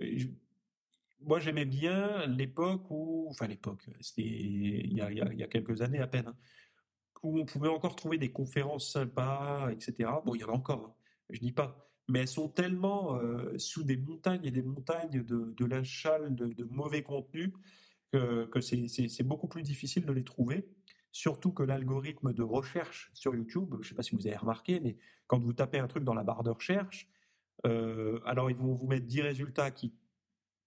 euh, 0.00 0.18
moi, 1.20 1.38
j'aimais 1.38 1.66
bien 1.66 2.26
l'époque 2.26 2.90
où, 2.90 3.26
enfin, 3.30 3.46
l'époque, 3.46 3.86
c'était 4.00 4.22
il 4.22 4.94
y 4.94 5.00
a, 5.00 5.12
y 5.12 5.42
a, 5.42 5.46
quelques 5.48 5.82
années 5.82 6.00
à 6.00 6.06
peine, 6.06 6.28
hein, 6.28 6.36
où 7.22 7.38
on 7.38 7.44
pouvait 7.44 7.68
encore 7.68 7.94
trouver 7.94 8.18
des 8.18 8.32
conférences 8.32 8.90
sympas, 8.90 9.70
etc. 9.70 10.10
Bon, 10.24 10.34
il 10.34 10.40
y 10.40 10.44
en 10.44 10.48
a 10.48 10.52
encore, 10.52 10.86
hein, 10.86 10.94
je 11.28 11.40
dis 11.40 11.52
pas 11.52 11.89
mais 12.10 12.20
elles 12.20 12.28
sont 12.28 12.48
tellement 12.48 13.16
euh, 13.16 13.56
sous 13.56 13.84
des 13.84 13.96
montagnes 13.96 14.44
et 14.44 14.50
des 14.50 14.62
montagnes 14.62 15.22
de, 15.22 15.54
de 15.56 16.54
de, 16.54 16.64
mauvais 16.64 17.02
contenu, 17.02 17.52
que, 18.12 18.60
c'est 18.60 19.22
beaucoup 19.22 19.48
plus 19.48 19.62
difficile 19.62 20.04
de 20.04 20.12
les 20.12 20.24
trouver. 20.24 20.68
Surtout 21.12 21.52
que 21.52 21.62
l'algorithme 21.62 22.32
de 22.32 22.42
recherche 22.42 23.10
sur 23.14 23.34
YouTube, 23.34 23.70
je 23.74 23.78
ne 23.78 23.84
sais 23.84 23.94
pas 23.94 24.02
si 24.02 24.14
vous 24.14 24.26
avez 24.26 24.36
remarqué, 24.36 24.80
mais 24.80 24.96
quand 25.26 25.38
vous 25.38 25.52
tapez 25.52 25.78
un 25.78 25.88
truc 25.88 26.04
dans 26.04 26.14
la 26.14 26.22
barre 26.22 26.42
de 26.42 26.50
recherche, 26.50 27.08
euh, 27.66 28.20
alors 28.24 28.50
ils 28.50 28.56
vont 28.56 28.74
vous 28.74 28.86
mettre 28.86 29.06
10 29.06 29.22
résultats 29.22 29.70
qui 29.70 29.92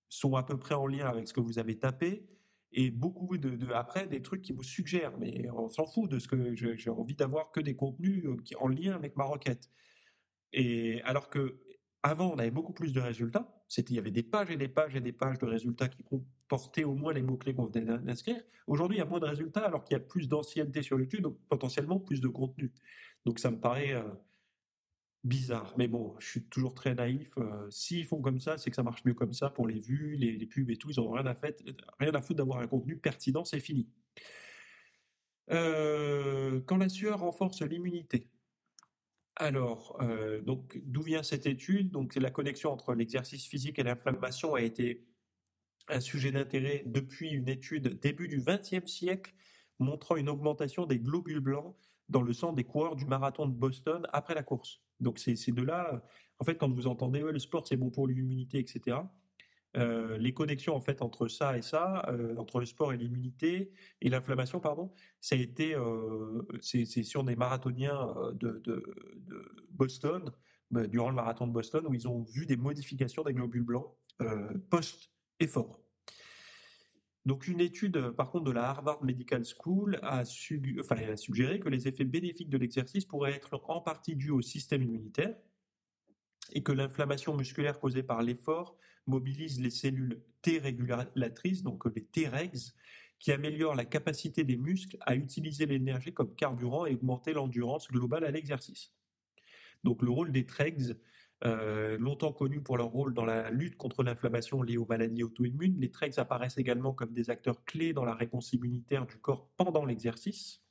sont 0.10 0.36
à 0.36 0.43
peu 0.43 0.58
près 0.58 0.75
en 0.75 0.86
lien 0.86 1.08
avec 1.08 1.27
ce 1.27 1.34
que 1.34 1.39
vous 1.39 1.60
avez 1.60 1.79
tapé, 1.79 2.25
et 2.73 2.91
beaucoup 2.91 3.38
de, 3.38 3.71
après 3.73 4.08
des 4.08 4.21
trucs 4.21 4.41
qui 4.41 4.51
vous 4.51 4.63
suggèrent, 4.63 5.17
mais 5.17 5.47
on 5.51 5.69
s'en 5.69 5.86
fout 5.86 6.10
de 6.10 6.19
ce 6.19 6.27
que 6.27 6.56
j'ai 6.56 6.89
envie 6.89 7.15
d'avoir 7.15 7.51
que 7.51 7.60
des 7.60 7.75
contenus 7.75 8.25
euh, 8.25 8.36
qui 8.43 8.56
en 8.56 8.67
lien 8.67 8.95
avec 8.95 9.15
ma 9.15 9.25
requête. 9.25 9.69
Et 10.53 11.01
alors 11.03 11.29
que 11.29 11.59
avant, 12.03 12.33
on 12.33 12.37
avait 12.37 12.51
beaucoup 12.51 12.73
plus 12.73 12.91
de 12.91 12.99
résultats. 12.99 13.47
Il 13.77 13.93
y 13.93 13.97
avait 13.97 14.11
des 14.11 14.23
pages 14.23 14.51
et 14.51 14.57
des 14.57 14.67
pages 14.67 14.95
et 14.95 14.99
des 14.99 15.13
pages 15.13 15.39
de 15.39 15.45
résultats 15.45 15.87
qui 15.87 16.03
comportaient 16.03 16.83
au 16.83 16.95
moins 16.95 17.13
les 17.13 17.21
mots-clés 17.21 17.55
qu'on 17.55 17.65
venait 17.67 17.97
d'inscrire. 17.99 18.41
Aujourd'hui, 18.67 18.97
il 18.97 18.99
y 18.99 19.03
a 19.03 19.05
moins 19.05 19.21
de 19.21 19.25
résultats 19.25 19.65
alors 19.65 19.85
qu'il 19.85 19.95
y 19.95 19.99
a 19.99 20.03
plus 20.03 20.27
d'ancienneté 20.27 20.81
sur 20.81 20.99
YouTube, 20.99 21.21
donc 21.21 21.39
potentiellement 21.47 21.99
plus 21.99 22.19
de 22.19 22.27
contenu. 22.27 22.73
Donc 23.25 23.39
ça 23.39 23.49
me 23.51 23.59
paraît 23.59 23.93
euh, 23.93 24.03
bizarre. 25.23 25.73
Mais 25.77 25.87
bon, 25.87 26.13
je 26.19 26.27
suis 26.27 26.43
toujours 26.43 26.73
très 26.75 26.93
naïf. 26.93 27.37
Euh, 27.37 27.69
s'ils 27.69 28.05
font 28.05 28.21
comme 28.21 28.41
ça, 28.41 28.57
c'est 28.57 28.69
que 28.69 28.75
ça 28.75 28.83
marche 28.83 29.05
mieux 29.05 29.13
comme 29.13 29.33
ça 29.33 29.49
pour 29.49 29.65
les 29.65 29.79
vues, 29.79 30.17
les, 30.17 30.45
pubs 30.45 30.69
et 30.69 30.75
tout. 30.75 30.89
Ils 30.91 30.99
n'ont 30.99 31.11
rien 31.11 31.25
à, 31.25 31.35
rien 31.99 32.13
à 32.13 32.21
foutre 32.21 32.37
d'avoir 32.37 32.59
un 32.59 32.67
contenu 32.67 32.97
pertinent, 32.97 33.45
c'est 33.45 33.61
fini. 33.61 33.87
Euh, 35.51 36.61
quand 36.65 36.77
la 36.77 36.89
sueur 36.89 37.19
renforce 37.19 37.61
l'immunité, 37.61 38.29
alors, 39.35 39.97
euh, 40.01 40.41
donc, 40.41 40.79
d'où 40.85 41.01
vient 41.01 41.23
cette 41.23 41.47
étude? 41.47 41.89
Donc, 41.91 42.15
la 42.15 42.29
connexion 42.29 42.71
entre 42.71 42.93
l'exercice 42.93 43.45
physique 43.47 43.79
et 43.79 43.83
l'inflammation 43.83 44.53
a 44.53 44.61
été 44.61 45.07
un 45.89 45.99
sujet 45.99 46.31
d'intérêt 46.31 46.83
depuis 46.85 47.31
une 47.31 47.49
étude 47.49 47.99
début 47.99 48.27
du 48.27 48.41
XXe 48.41 48.89
siècle 48.89 49.33
montrant 49.79 50.17
une 50.17 50.29
augmentation 50.29 50.85
des 50.85 50.99
globules 50.99 51.39
blancs 51.39 51.75
dans 52.09 52.21
le 52.21 52.31
sang 52.31 52.53
des 52.53 52.63
coureurs 52.63 52.95
du 52.95 53.05
marathon 53.05 53.47
de 53.47 53.53
Boston 53.53 54.07
après 54.13 54.35
la 54.35 54.43
course. 54.43 54.81
Donc, 54.99 55.17
c'est 55.17 55.51
de 55.51 55.63
là, 55.63 56.03
en 56.39 56.45
fait, 56.45 56.55
quand 56.55 56.71
vous 56.71 56.87
entendez 56.87 57.21
le 57.21 57.39
sport 57.39 57.67
c'est 57.67 57.77
bon 57.77 57.89
pour 57.89 58.07
l'immunité, 58.07 58.59
etc. 58.59 58.97
Euh, 59.75 60.17
les 60.17 60.33
connexions 60.33 60.75
en 60.75 60.81
fait 60.81 61.01
entre 61.01 61.27
ça 61.27 61.57
et 61.57 61.63
ça, 61.63 62.05
euh, 62.09 62.36
entre 62.38 62.59
le 62.59 62.65
sport 62.65 62.93
et 62.93 62.97
l'immunité 62.97 63.71
et 64.01 64.09
l'inflammation, 64.09 64.59
pardon, 64.59 64.93
ça 65.19 65.36
a 65.36 65.39
été, 65.39 65.73
euh, 65.73 66.43
c'est 66.62 66.86
sur 66.86 67.23
des 67.23 67.36
marathoniens 67.36 68.13
de, 68.36 68.62
Boston, 69.71 70.31
bah, 70.69 70.86
durant 70.86 71.09
le 71.09 71.15
marathon 71.15 71.47
de 71.47 71.51
Boston, 71.51 71.86
où 71.88 71.93
ils 71.93 72.07
ont 72.07 72.21
vu 72.21 72.45
des 72.45 72.57
modifications 72.57 73.23
des 73.23 73.33
globules 73.33 73.63
blancs 73.63 73.88
post-effort. 74.69 75.79
Donc 77.25 77.47
une 77.47 77.62
étude, 77.62 78.12
par 78.12 78.29
contre, 78.29 78.43
de 78.43 78.51
la 78.51 78.69
Harvard 78.69 79.03
Medical 79.03 79.43
School 79.45 79.97
a, 80.03 80.19
a 80.19 80.25
suggéré 80.25 81.59
que 81.59 81.69
les 81.69 81.88
effets 81.88 82.03
bénéfiques 82.03 82.49
de 82.49 82.57
l'exercice 82.57 83.05
pourraient 83.05 83.33
être 83.33 83.62
en 83.69 83.81
partie 83.81 84.15
dus 84.15 84.29
au 84.29 84.41
système 84.41 84.83
immunitaire, 84.83 85.36
et 86.51 86.63
que 86.63 86.71
l'inflammation 86.71 87.36
musculaire 87.36 87.79
causée 87.79 88.03
par 88.03 88.21
l'effort 88.21 88.77
mobilise 89.08 89.60
les 89.62 89.69
cellules 89.69 90.21
T 90.41 90.60
régulatrices, 90.60 91.63
donc 91.63 91.84
les 91.95 92.06
Tregs, 92.06 92.73
qui 93.19 93.32
améliorent 93.32 93.75
la 93.75 93.86
capacité 93.86 94.43
des 94.43 94.58
muscles 94.58 94.97
à 95.01 95.15
utiliser 95.15 95.65
l'énergie 95.65 96.13
comme 96.13 96.36
carburant 96.36 96.86
et 96.86 96.93
augmenter 96.93 97.34
l'endurance 97.34 97.88
globale 97.88 98.25
à 98.25 98.32
l'exercice. 98.32 98.91
Donc 99.84 100.01
le 100.01 100.10
rôle 100.10 100.32
des 100.32 100.45
Tregs, 100.45 100.97
euh, 101.45 101.97
longtemps 101.97 102.34
connus 102.34 102.62
pour 102.62 102.77
leur 102.77 102.88
rôle 102.88 103.13
dans 103.13 103.25
la 103.25 103.49
lutte 103.49 103.77
contre 103.77 104.03
l'inflammation 104.03 104.62
liée 104.62 104.77
aux 104.77 104.86
maladies 104.86 105.23
auto-immunes, 105.23 105.79
les 105.79 105.91
Tregs 105.91 106.17
apparaissent 106.17 106.58
également 106.58 106.93
comme 106.93 107.13
des 107.13 107.29
acteurs 107.29 107.63
clés 107.65 107.93
dans 107.93 108.06
la 108.06 108.15
réponse 108.15 108.53
immunitaire 108.53 109.06
du 109.06 109.17
corps 109.17 109.49
pendant 109.58 109.86
l'exercice. 109.86 110.62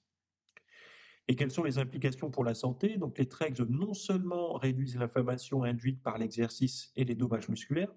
Et 1.33 1.35
quelles 1.35 1.51
sont 1.51 1.63
les 1.63 1.79
implications 1.79 2.31
pour 2.31 2.45
la 2.45 2.53
santé? 2.53 2.99
Donc 2.99 3.17
les 3.17 3.25
TREX 3.25 3.61
non 3.61 3.95
seulement 3.95 4.53
réduisent 4.59 4.99
l'inflammation 4.99 5.65
induite 5.65 6.03
par 6.03 6.19
l'exercice 6.19 6.93
et 6.95 7.07
les 7.07 7.15
dommages 7.15 7.49
musculaires, 7.49 7.91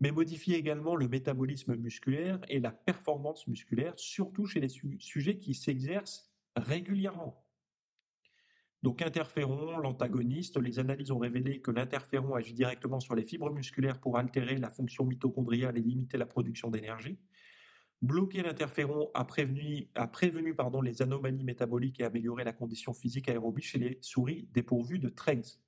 mais 0.00 0.10
modifient 0.10 0.54
également 0.54 0.96
le 0.96 1.06
métabolisme 1.06 1.76
musculaire 1.76 2.40
et 2.48 2.58
la 2.58 2.72
performance 2.72 3.46
musculaire, 3.46 3.92
surtout 3.94 4.44
chez 4.44 4.58
les 4.58 4.68
sujets 4.98 5.38
qui 5.38 5.54
s'exercent 5.54 6.34
régulièrement. 6.56 7.46
Donc 8.82 9.02
interféron, 9.02 9.78
l'antagoniste, 9.78 10.56
les 10.56 10.80
analyses 10.80 11.12
ont 11.12 11.18
révélé 11.18 11.60
que 11.60 11.70
l'interféron 11.70 12.34
agit 12.34 12.54
directement 12.54 12.98
sur 12.98 13.14
les 13.14 13.22
fibres 13.22 13.52
musculaires 13.52 14.00
pour 14.00 14.18
altérer 14.18 14.56
la 14.56 14.70
fonction 14.70 15.04
mitochondriale 15.04 15.78
et 15.78 15.80
limiter 15.80 16.18
la 16.18 16.26
production 16.26 16.70
d'énergie. 16.70 17.20
Bloquer 18.02 18.42
l'interféron 18.42 19.10
a 19.12 19.24
prévenu, 19.24 19.88
les 20.82 21.02
anomalies 21.02 21.44
métaboliques 21.44 22.00
et 22.00 22.04
amélioré 22.04 22.44
la 22.44 22.52
condition 22.52 22.94
physique 22.94 23.28
aérobie 23.28 23.62
chez 23.62 23.78
les 23.78 23.98
souris 24.00 24.48
dépourvues 24.52 24.98
de 24.98 25.10
TREGS. 25.10 25.60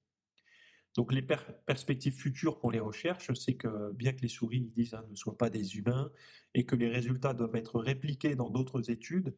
Donc 0.95 1.13
les 1.13 1.23
perspectives 1.23 2.15
futures 2.15 2.59
pour 2.59 2.71
les 2.71 2.81
recherches, 2.81 3.33
c'est 3.35 3.55
que 3.55 3.93
bien 3.93 4.13
que 4.13 4.21
les 4.21 4.29
souris 4.29 4.61
disent 4.61 4.95
hein, 4.95 5.05
ne 5.11 5.15
soient 5.15 5.37
pas 5.37 5.51
des 5.51 5.77
humains 5.77 6.11
et 6.55 6.65
que 6.65 6.77
les 6.77 6.89
résultats 6.89 7.35
doivent 7.35 7.57
être 7.57 7.81
répliqués 7.81 8.35
dans 8.35 8.51
d'autres 8.51 8.91
études, 8.91 9.35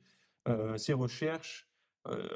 euh, 0.48 0.76
ces 0.76 0.92
recherches 0.92 1.68
euh, 2.06 2.28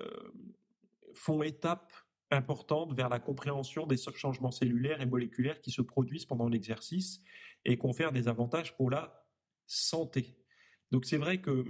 font 1.14 1.42
étape 1.42 1.92
importante 2.30 2.94
vers 2.94 3.08
la 3.08 3.18
compréhension 3.18 3.86
des 3.86 3.96
changements 3.96 4.50
cellulaires 4.50 5.00
et 5.00 5.06
moléculaires 5.06 5.60
qui 5.60 5.70
se 5.70 5.82
produisent 5.82 6.26
pendant 6.26 6.48
l'exercice 6.48 7.22
et 7.64 7.76
confèrent 7.76 8.12
des 8.12 8.28
avantages 8.28 8.76
pour 8.76 8.90
la 8.90 9.26
santé. 9.66 10.36
Donc 10.90 11.04
c'est 11.04 11.18
vrai 11.18 11.40
que 11.40 11.64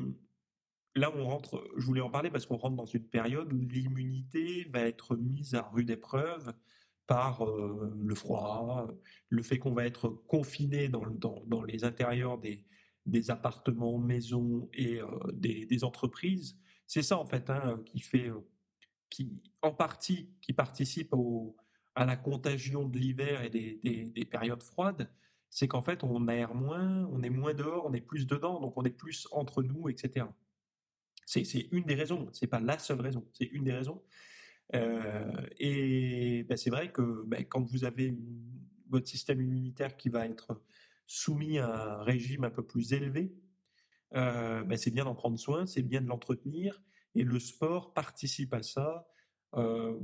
là, 0.94 1.12
on 1.14 1.24
rentre, 1.24 1.64
je 1.76 1.84
voulais 1.84 2.00
en 2.00 2.10
parler 2.10 2.30
parce 2.30 2.46
qu'on 2.46 2.56
rentre 2.56 2.76
dans 2.76 2.86
une 2.86 3.08
période 3.08 3.52
où 3.52 3.58
l'immunité 3.58 4.68
va 4.72 4.80
être 4.80 5.16
mise 5.16 5.54
à 5.54 5.62
rude 5.62 5.90
épreuve 5.90 6.52
par 7.06 7.42
euh, 7.44 7.90
le 7.98 8.14
froid, 8.14 8.86
le 9.30 9.42
fait 9.42 9.58
qu'on 9.58 9.72
va 9.72 9.86
être 9.86 10.08
confiné 10.08 10.88
dans, 10.88 11.64
les 11.64 11.84
intérieurs 11.84 12.38
des, 12.38 13.30
appartements, 13.30 13.98
maisons 13.98 14.68
et 14.74 15.00
euh, 15.00 15.06
des, 15.32 15.84
entreprises. 15.84 16.58
C'est 16.86 17.02
ça 17.02 17.18
en 17.18 17.24
fait 17.24 17.48
hein, 17.50 17.80
qui 17.86 18.00
fait 18.00 18.28
euh, 18.28 18.40
qui, 19.08 19.42
en 19.62 19.72
partie, 19.72 20.30
qui 20.42 20.52
participe 20.52 21.14
à 21.94 22.04
la 22.04 22.16
contagion 22.16 22.86
de 22.86 22.98
l'hiver 22.98 23.42
et 23.42 23.50
des, 23.50 24.28
périodes 24.30 24.62
froides, 24.62 25.10
c'est 25.50 25.68
qu'en 25.68 25.82
fait, 25.82 26.04
on 26.04 26.28
aère 26.28 26.54
moins, 26.54 27.06
on 27.12 27.22
est 27.22 27.30
moins 27.30 27.54
dehors, 27.54 27.86
on 27.86 27.92
est 27.92 28.00
plus 28.00 28.26
dedans, 28.26 28.60
donc 28.60 28.76
on 28.76 28.84
est 28.84 28.90
plus 28.90 29.28
entre 29.32 29.62
nous, 29.62 29.88
etc. 29.88 30.26
C'est 31.26 31.68
une 31.72 31.84
des 31.84 31.94
raisons, 31.94 32.28
c'est 32.32 32.46
pas 32.46 32.60
la 32.60 32.78
seule 32.78 33.00
raison, 33.00 33.26
c'est 33.34 33.44
une 33.44 33.64
des 33.64 33.72
raisons. 33.72 34.02
Euh, 34.74 35.46
et 35.58 36.44
ben, 36.48 36.56
c'est 36.56 36.70
vrai 36.70 36.92
que 36.92 37.24
ben, 37.26 37.44
quand 37.44 37.62
vous 37.62 37.84
avez 37.84 38.16
votre 38.88 39.06
système 39.06 39.40
immunitaire 39.40 39.96
qui 39.96 40.08
va 40.08 40.26
être 40.26 40.62
soumis 41.06 41.58
à 41.58 42.00
un 42.00 42.02
régime 42.02 42.44
un 42.44 42.50
peu 42.50 42.66
plus 42.66 42.92
élevé, 42.92 43.34
euh, 44.14 44.62
ben, 44.64 44.76
c'est 44.76 44.90
bien 44.90 45.04
d'en 45.04 45.14
prendre 45.14 45.38
soin, 45.38 45.66
c'est 45.66 45.82
bien 45.82 46.00
de 46.00 46.08
l'entretenir, 46.08 46.82
et 47.14 47.24
le 47.24 47.38
sport 47.38 47.92
participe 47.92 48.54
à 48.54 48.62
ça. 48.62 49.06
Euh, 49.54 49.98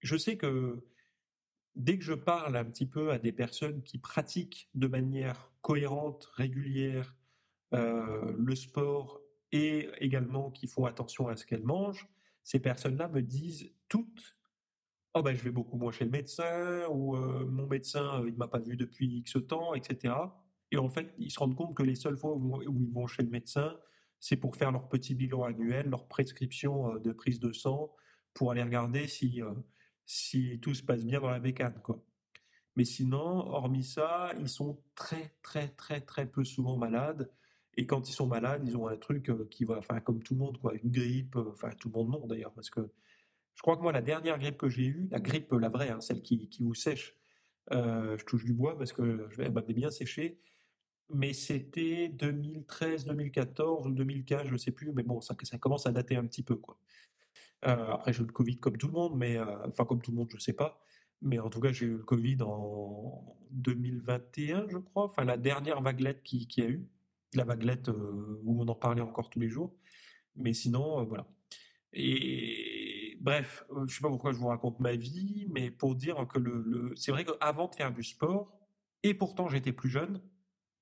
je 0.00 0.16
sais 0.16 0.36
que 0.36 0.84
dès 1.78 1.96
que 1.96 2.04
je 2.04 2.12
parle 2.12 2.56
un 2.56 2.64
petit 2.64 2.86
peu 2.86 3.10
à 3.10 3.18
des 3.18 3.32
personnes 3.32 3.82
qui 3.82 3.98
pratiquent 3.98 4.68
de 4.74 4.86
manière 4.86 5.52
cohérente, 5.62 6.24
régulière, 6.34 7.16
euh, 7.74 8.34
le 8.36 8.54
sport 8.54 9.20
et 9.52 9.88
également 10.00 10.50
qui 10.50 10.66
font 10.66 10.84
attention 10.84 11.28
à 11.28 11.36
ce 11.36 11.46
qu'elles 11.46 11.64
mangent, 11.64 12.08
ces 12.42 12.60
personnes-là 12.60 13.08
me 13.08 13.22
disent 13.22 13.72
toutes 13.88 14.36
Oh 15.14 15.22
ben 15.22 15.34
je 15.34 15.42
vais 15.42 15.50
beaucoup 15.50 15.78
moins 15.78 15.90
chez 15.90 16.04
le 16.04 16.10
médecin 16.10 16.86
ou 16.90 17.16
euh, 17.16 17.46
mon 17.46 17.66
médecin 17.66 18.22
il 18.26 18.36
m'a 18.36 18.48
pas 18.48 18.58
vu 18.58 18.76
depuis 18.76 19.18
X 19.18 19.38
temps, 19.48 19.74
etc. 19.74 20.14
Et 20.70 20.76
en 20.76 20.88
fait, 20.88 21.14
ils 21.18 21.30
se 21.30 21.38
rendent 21.38 21.56
compte 21.56 21.74
que 21.74 21.82
les 21.82 21.94
seules 21.94 22.18
fois 22.18 22.34
où 22.34 22.62
ils 22.62 22.92
vont 22.92 23.06
chez 23.06 23.22
le 23.22 23.30
médecin, 23.30 23.76
c'est 24.20 24.36
pour 24.36 24.56
faire 24.56 24.70
leur 24.70 24.88
petit 24.88 25.14
bilan 25.14 25.44
annuel, 25.44 25.88
leur 25.88 26.08
prescription 26.08 26.94
euh, 26.94 26.98
de 26.98 27.12
prise 27.12 27.40
de 27.40 27.52
sang, 27.52 27.94
pour 28.34 28.50
aller 28.50 28.62
regarder 28.62 29.06
si, 29.06 29.42
euh, 29.42 29.52
si 30.08 30.58
tout 30.60 30.74
se 30.74 30.82
passe 30.82 31.04
bien 31.04 31.20
dans 31.20 31.28
la 31.28 31.38
bécane. 31.38 31.78
Quoi. 31.84 32.02
Mais 32.76 32.86
sinon, 32.86 33.20
hormis 33.20 33.84
ça, 33.84 34.32
ils 34.40 34.48
sont 34.48 34.82
très, 34.94 35.34
très, 35.42 35.68
très, 35.68 36.00
très 36.00 36.26
peu 36.26 36.44
souvent 36.44 36.78
malades. 36.78 37.30
Et 37.76 37.86
quand 37.86 38.08
ils 38.08 38.14
sont 38.14 38.26
malades, 38.26 38.62
ils 38.66 38.76
ont 38.76 38.88
un 38.88 38.96
truc 38.96 39.28
euh, 39.28 39.46
qui 39.50 39.64
va, 39.64 39.76
enfin, 39.76 40.00
comme 40.00 40.22
tout 40.22 40.32
le 40.32 40.40
monde, 40.40 40.58
quoi, 40.58 40.72
une 40.82 40.90
grippe, 40.90 41.36
enfin, 41.36 41.70
tout 41.78 41.88
le 41.88 41.92
monde 41.92 42.10
non 42.10 42.26
d'ailleurs, 42.26 42.52
parce 42.54 42.70
que 42.70 42.80
je 43.54 43.60
crois 43.62 43.76
que 43.76 43.82
moi, 43.82 43.92
la 43.92 44.00
dernière 44.00 44.38
grippe 44.38 44.56
que 44.56 44.70
j'ai 44.70 44.86
eue, 44.86 45.08
la 45.10 45.20
grippe, 45.20 45.52
la 45.52 45.68
vraie, 45.68 45.90
hein, 45.90 46.00
celle 46.00 46.22
qui, 46.22 46.48
qui 46.48 46.62
vous 46.62 46.74
sèche, 46.74 47.14
je 47.70 48.24
touche 48.24 48.44
du 48.44 48.54
bois 48.54 48.78
parce 48.78 48.92
que 48.92 49.28
je 49.30 49.42
m'avais 49.42 49.74
bien 49.74 49.90
séché, 49.90 50.40
mais 51.10 51.34
c'était 51.34 52.08
2013, 52.08 53.04
2014 53.04 53.86
ou 53.86 53.90
2015, 53.90 54.46
je 54.46 54.52
ne 54.52 54.56
sais 54.56 54.72
plus, 54.72 54.92
mais 54.92 55.02
bon, 55.02 55.20
ça, 55.20 55.36
ça 55.42 55.58
commence 55.58 55.86
à 55.86 55.92
dater 55.92 56.16
un 56.16 56.26
petit 56.26 56.42
peu, 56.42 56.56
quoi. 56.56 56.78
Euh, 57.66 57.92
après, 57.92 58.12
j'ai 58.12 58.22
eu 58.22 58.26
le 58.26 58.32
Covid 58.32 58.58
comme 58.58 58.76
tout 58.76 58.86
le 58.86 58.92
monde, 58.92 59.16
mais 59.16 59.36
euh, 59.36 59.66
enfin 59.66 59.84
comme 59.84 60.00
tout 60.00 60.10
le 60.10 60.16
monde, 60.16 60.28
je 60.32 60.38
sais 60.38 60.52
pas, 60.52 60.80
mais 61.22 61.38
en 61.38 61.50
tout 61.50 61.60
cas, 61.60 61.72
j'ai 61.72 61.86
eu 61.86 61.96
le 61.96 62.04
Covid 62.04 62.38
en 62.42 63.36
2021, 63.50 64.68
je 64.68 64.78
crois, 64.78 65.04
enfin 65.04 65.24
la 65.24 65.36
dernière 65.36 65.80
vaguelette 65.82 66.22
qui, 66.22 66.46
qui 66.46 66.62
a 66.62 66.68
eu, 66.68 66.88
la 67.34 67.44
vaguelette 67.44 67.88
euh, 67.88 68.40
où 68.44 68.62
on 68.62 68.68
en 68.68 68.74
parlait 68.74 69.02
encore 69.02 69.30
tous 69.30 69.40
les 69.40 69.48
jours, 69.48 69.74
mais 70.36 70.52
sinon, 70.52 71.04
voilà. 71.04 71.26
Et 71.92 73.16
bref, 73.20 73.64
je 73.74 73.80
ne 73.80 73.88
sais 73.88 74.00
pas 74.02 74.08
pourquoi 74.08 74.32
je 74.32 74.38
vous 74.38 74.48
raconte 74.48 74.78
ma 74.78 74.94
vie, 74.94 75.48
mais 75.50 75.70
pour 75.70 75.94
dire 75.96 76.26
que 76.28 76.38
le, 76.38 76.92
c'est 76.96 77.10
vrai 77.10 77.24
qu'avant 77.24 77.68
de 77.68 77.74
faire 77.74 77.92
du 77.92 78.04
sport, 78.04 78.56
et 79.02 79.14
pourtant 79.14 79.48
j'étais 79.48 79.72
plus 79.72 79.88
jeune, 79.88 80.22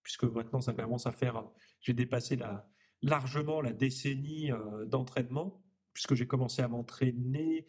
puisque 0.03 0.25
maintenant 0.25 0.61
ça 0.61 0.75
commence 0.75 1.07
à 1.07 1.13
faire, 1.13 1.45
j'ai 1.81 1.95
dépassé 1.95 2.37
la, 2.37 2.69
largement 3.03 3.61
la 3.61 3.73
décennie 3.73 4.53
euh, 4.53 4.85
d'entraînement, 4.87 5.63
puisque 5.97 6.15
j'ai 6.15 6.27
commencé 6.27 6.61
à 6.61 6.69
m'entraîner, 6.69 7.65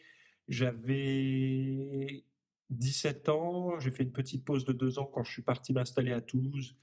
j'avais 0.49 2.25
17 2.71 3.29
ans, 3.29 3.79
j'ai 3.79 3.89
fait 3.89 4.03
une 4.03 4.11
petite 4.11 4.43
pause 4.43 4.65
de 4.65 4.73
deux 4.73 4.99
ans 4.99 5.05
quand 5.05 5.23
je 5.23 5.31
suis 5.31 5.41
parti 5.41 5.71
m'installer 5.71 6.11
à 6.11 6.19
Toulouse, 6.19 6.75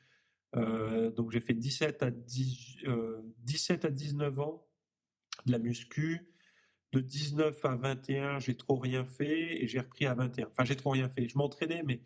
euh, 0.57 1.11
donc 1.11 1.33
j'ai 1.33 1.41
fait 1.41 1.53
17 1.53 2.03
à, 2.03 2.11
17 2.11 2.89
euh, 2.89 3.89
à 3.89 3.91
19 3.91 4.39
ans 4.41 4.67
de 5.45 5.53
la 5.53 5.59
muscu, 5.59 6.33
de 6.93 7.01
19 7.01 7.63
à 7.63 7.77
21, 7.77 8.39
j'ai 8.39 8.57
trop 8.57 8.77
rien 8.77 9.05
fait 9.05 9.63
et 9.63 9.67
j'ai 9.67 9.81
repris 9.81 10.07
à 10.07 10.15
21. 10.15 10.47
Enfin, 10.47 10.65
j'ai 10.65 10.77
trop 10.77 10.91
rien 10.91 11.11
fait. 11.11 11.29
Je 11.29 11.37
m'entraînais, 11.37 11.83
mais 11.85 12.01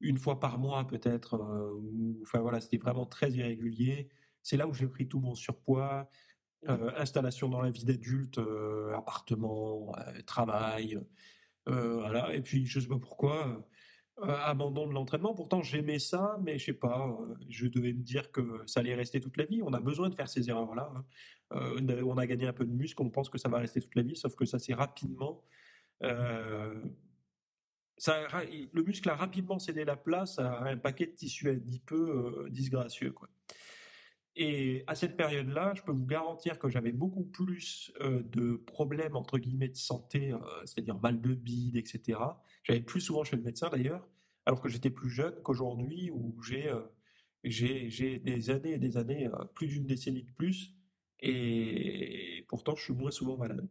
une 0.00 0.16
fois 0.16 0.40
par 0.40 0.58
mois 0.58 0.86
peut-être. 0.86 1.34
Euh, 1.34 2.18
enfin 2.22 2.38
voilà, 2.38 2.62
c'était 2.62 2.78
vraiment 2.78 3.04
très 3.04 3.30
irrégulier. 3.30 4.08
C'est 4.42 4.56
là 4.56 4.66
où 4.66 4.72
j'ai 4.72 4.86
pris 4.86 5.06
tout 5.06 5.20
mon 5.20 5.34
surpoids, 5.34 6.08
euh, 6.68 6.90
installation 6.96 7.48
dans 7.48 7.60
la 7.60 7.70
vie 7.70 7.84
d'adulte, 7.84 8.38
euh, 8.38 8.94
appartement, 8.94 9.92
travail, 10.26 11.00
voilà. 11.66 12.34
Et 12.34 12.40
puis 12.42 12.66
je 12.66 12.80
sais 12.80 12.88
pas 12.88 12.98
pourquoi. 12.98 13.66
abandon 14.22 14.86
de 14.86 14.92
l'entraînement. 14.92 15.34
Pourtant, 15.34 15.62
j'aimais 15.62 15.98
ça, 16.00 16.38
mais 16.42 16.58
je 16.58 16.66
sais 16.66 16.72
pas, 16.72 17.16
je 17.48 17.68
devais 17.68 17.92
me 17.92 18.02
dire 18.02 18.32
que 18.32 18.62
ça 18.66 18.80
allait 18.80 18.94
rester 18.94 19.20
toute 19.20 19.36
la 19.36 19.44
vie. 19.44 19.62
On 19.62 19.72
a 19.72 19.80
besoin 19.80 20.08
de 20.10 20.14
faire 20.14 20.28
ces 20.28 20.50
erreurs-là. 20.50 20.92
Hein. 21.50 21.76
on 22.04 22.18
a 22.18 22.26
gagné 22.26 22.46
un 22.46 22.52
peu 22.52 22.66
de 22.66 22.72
muscle, 22.72 23.00
on 23.02 23.10
pense 23.10 23.30
que 23.30 23.38
ça 23.38 23.48
va 23.48 23.58
rester 23.58 23.80
toute 23.80 23.94
la 23.94 24.02
vie, 24.02 24.16
sauf 24.16 24.34
que 24.34 24.44
ça 24.44 24.58
s'est 24.58 24.74
rapidement 24.74 25.44
le 28.08 28.82
muscle 28.82 29.08
a 29.08 29.14
rapidement 29.14 29.58
cédé 29.58 29.84
la 29.84 29.96
place 29.96 30.38
à 30.38 30.62
un 30.62 30.76
paquet 30.76 31.06
de 31.06 31.12
tissus 31.12 31.48
adipeux 31.50 32.44
euh, 32.46 32.50
disgracieux. 32.50 33.12
Quoi. 33.12 33.28
Et 34.36 34.84
à 34.86 34.94
cette 34.94 35.16
période-là, 35.16 35.74
je 35.74 35.82
peux 35.82 35.92
vous 35.92 36.06
garantir 36.06 36.58
que 36.58 36.68
j'avais 36.68 36.92
beaucoup 36.92 37.24
plus 37.24 37.92
euh, 38.00 38.22
de 38.22 38.54
problèmes, 38.54 39.16
entre 39.16 39.38
guillemets, 39.38 39.68
de 39.68 39.76
santé, 39.76 40.32
euh, 40.32 40.38
c'est-à-dire 40.64 40.98
mal 40.98 41.20
de 41.20 41.34
bide, 41.34 41.76
etc. 41.76 42.18
J'allais 42.62 42.80
plus 42.80 43.00
souvent 43.00 43.24
chez 43.24 43.36
le 43.36 43.42
médecin 43.42 43.68
d'ailleurs, 43.68 44.08
alors 44.46 44.60
que 44.60 44.68
j'étais 44.68 44.90
plus 44.90 45.10
jeune 45.10 45.34
qu'aujourd'hui, 45.42 46.10
où 46.12 46.40
j'ai, 46.42 46.72
j'ai, 47.44 48.18
des 48.20 48.50
années 48.50 48.72
et 48.72 48.78
des 48.78 48.96
années, 48.96 49.28
plus 49.54 49.66
d'une 49.66 49.86
décennie 49.86 50.22
de 50.22 50.32
plus, 50.32 50.74
et 51.20 52.44
pourtant 52.48 52.74
je 52.76 52.84
suis 52.84 52.94
moins 52.94 53.10
souvent 53.10 53.36
malade. 53.36 53.68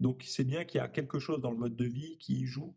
Donc 0.00 0.22
c'est 0.24 0.44
bien 0.44 0.64
qu'il 0.64 0.78
y 0.78 0.80
a 0.80 0.88
quelque 0.88 1.18
chose 1.18 1.40
dans 1.40 1.50
le 1.50 1.56
mode 1.56 1.76
de 1.76 1.84
vie 1.84 2.18
qui 2.18 2.46
joue 2.46 2.74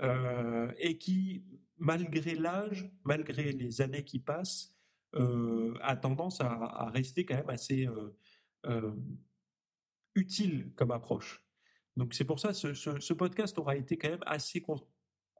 euh, 0.00 0.70
et 0.78 0.98
qui, 0.98 1.44
malgré 1.78 2.34
l'âge, 2.34 2.90
malgré 3.04 3.52
les 3.52 3.80
années 3.80 4.04
qui 4.04 4.18
passent, 4.18 4.74
euh, 4.74 4.75
a 5.82 5.96
tendance 5.96 6.40
à, 6.40 6.90
rester 6.92 7.24
quand 7.24 7.36
même 7.36 7.50
assez 7.50 7.88
euh, 8.66 8.92
utile 10.14 10.72
comme 10.76 10.90
approche. 10.90 11.42
Donc 11.96 12.14
c'est 12.14 12.24
pour 12.24 12.40
ça 12.40 12.52
ce, 12.52 12.74
ce, 12.74 13.12
podcast 13.12 13.58
aura 13.58 13.76
été 13.76 13.96
quand 13.96 14.10
même 14.10 14.24
assez 14.26 14.62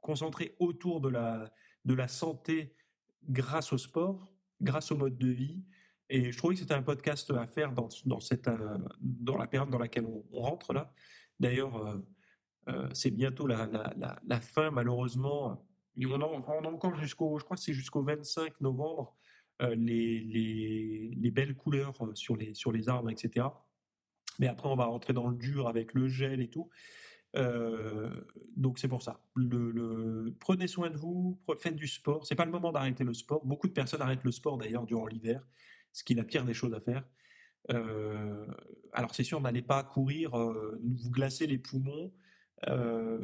concentré 0.01 0.55
autour 0.59 1.01
de 1.01 1.09
la, 1.09 2.07
santé 2.07 2.75
grâce 3.29 3.73
au 3.73 3.77
sport, 3.77 4.33
grâce 4.61 4.91
au 4.91 4.97
mode 4.97 5.17
de 5.17 5.27
vie. 5.27 5.63
Et 6.09 6.31
je 6.31 6.37
trouvais 6.37 6.55
que 6.55 6.61
c'était 6.61 6.73
un 6.73 6.83
podcast 6.83 7.29
à 7.31 7.45
faire 7.45 7.73
dans, 7.73 8.19
cette, 8.19 8.49
dans 9.01 9.37
la 9.37 9.47
période 9.47 9.69
dans 9.69 9.77
laquelle 9.77 10.05
on, 10.05 10.25
on 10.31 10.41
rentre 10.41 10.73
là. 10.73 10.93
D'ailleurs, 11.39 12.01
euh, 12.69 12.89
c'est 12.93 13.11
bientôt 13.11 13.47
la, 13.47 14.41
fin, 14.41 14.71
malheureusement. 14.71 15.63
On 15.97 16.21
a, 16.21 16.25
encore 16.67 16.95
jusqu'au, 16.95 17.39
je 17.39 17.43
crois 17.43 17.57
c'est 17.57 17.73
jusqu'au 17.73 18.03
25 18.03 18.61
novembre, 18.61 19.15
euh, 19.61 19.75
les, 19.75 20.19
les, 21.15 21.31
belles 21.31 21.55
couleurs 21.55 21.93
euh, 22.01 22.13
sur 22.13 22.35
les, 22.35 22.53
sur 22.53 22.71
les 22.71 22.89
arbres, 22.89 23.09
etc. 23.09 23.47
Mais 24.39 24.47
après, 24.47 24.69
on 24.69 24.75
va 24.75 24.85
rentrer 24.85 25.13
dans 25.13 25.27
le 25.27 25.35
dur 25.35 25.67
avec 25.67 25.93
le 25.93 26.07
gel 26.07 26.41
et 26.41 26.49
tout. 26.49 26.69
donc 28.55 28.79
c'est 28.79 28.87
pour 28.87 29.01
ça. 29.01 29.21
Le, 29.35 30.35
prenez 30.39 30.67
soin 30.67 30.89
de 30.89 30.97
vous, 30.97 31.39
faites 31.59 31.75
du 31.75 31.87
sport. 31.87 32.25
C'est 32.25 32.35
pas 32.35 32.45
le 32.45 32.51
moment 32.51 32.71
d'arrêter 32.71 33.03
le 33.03 33.13
sport. 33.13 33.45
Beaucoup 33.45 33.67
de 33.67 33.73
personnes 33.73 34.01
arrêtent 34.01 34.23
le 34.23 34.31
sport 34.31 34.57
d'ailleurs 34.57 34.85
durant 34.85 35.07
l'hiver, 35.07 35.45
ce 35.91 36.03
qui 36.03 36.13
est 36.13 36.15
la 36.15 36.23
pire 36.23 36.45
des 36.45 36.53
choses 36.53 36.73
à 36.73 36.79
faire. 36.79 37.03
alors 38.93 39.13
c'est 39.13 39.23
sûr, 39.23 39.41
n'allez 39.41 39.61
pas 39.61 39.83
courir, 39.83 40.31
vous 40.35 41.11
glacer 41.11 41.47
les 41.47 41.57
poumons 41.57 42.11
euh, 42.67 43.23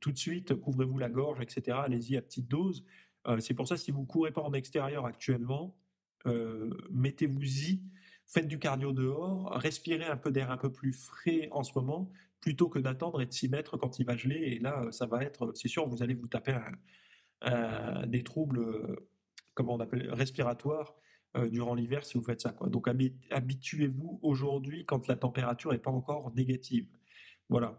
tout 0.00 0.12
de 0.12 0.18
suite, 0.18 0.54
couvrez-vous 0.54 0.98
la 0.98 1.08
gorge, 1.08 1.40
etc. 1.40 1.78
Allez-y 1.84 2.16
à 2.16 2.22
petite 2.22 2.48
dose. 2.48 2.84
Euh, 3.26 3.40
c'est 3.40 3.54
pour 3.54 3.68
ça, 3.68 3.76
si 3.76 3.90
vous 3.90 4.04
courez 4.04 4.32
pas 4.32 4.42
en 4.42 4.52
extérieur 4.52 5.06
actuellement, 5.06 5.76
euh, 6.26 6.70
mettez-vous-y, 6.90 7.82
faites 8.26 8.48
du 8.48 8.58
cardio 8.58 8.92
dehors, 8.92 9.50
respirez 9.52 10.06
un 10.06 10.16
peu 10.16 10.30
d'air 10.30 10.50
un 10.50 10.56
peu 10.56 10.72
plus 10.72 10.92
frais 10.92 11.48
en 11.52 11.62
ce 11.62 11.72
moment 11.74 12.10
plutôt 12.40 12.68
que 12.68 12.78
d'attendre 12.78 13.22
et 13.22 13.26
de 13.26 13.32
s'y 13.32 13.48
mettre 13.48 13.76
quand 13.76 13.98
il 13.98 14.06
va 14.06 14.16
geler. 14.16 14.36
Et 14.36 14.58
là, 14.58 14.86
ça 14.90 15.06
va 15.06 15.22
être, 15.22 15.52
c'est 15.54 15.68
sûr, 15.68 15.88
vous 15.88 16.02
allez 16.02 16.14
vous 16.14 16.28
taper 16.28 16.58
des 18.06 18.22
troubles, 18.22 18.98
comment 19.54 19.74
on 19.74 19.80
appelle, 19.80 20.10
respiratoires 20.12 20.94
durant 21.50 21.74
l'hiver 21.74 22.04
si 22.04 22.18
vous 22.18 22.24
faites 22.24 22.42
ça. 22.42 22.54
Donc 22.66 22.86
habituez-vous 23.30 24.18
aujourd'hui 24.22 24.84
quand 24.84 25.08
la 25.08 25.16
température 25.16 25.72
n'est 25.72 25.78
pas 25.78 25.90
encore 25.90 26.34
négative. 26.34 26.86
Voilà. 27.48 27.78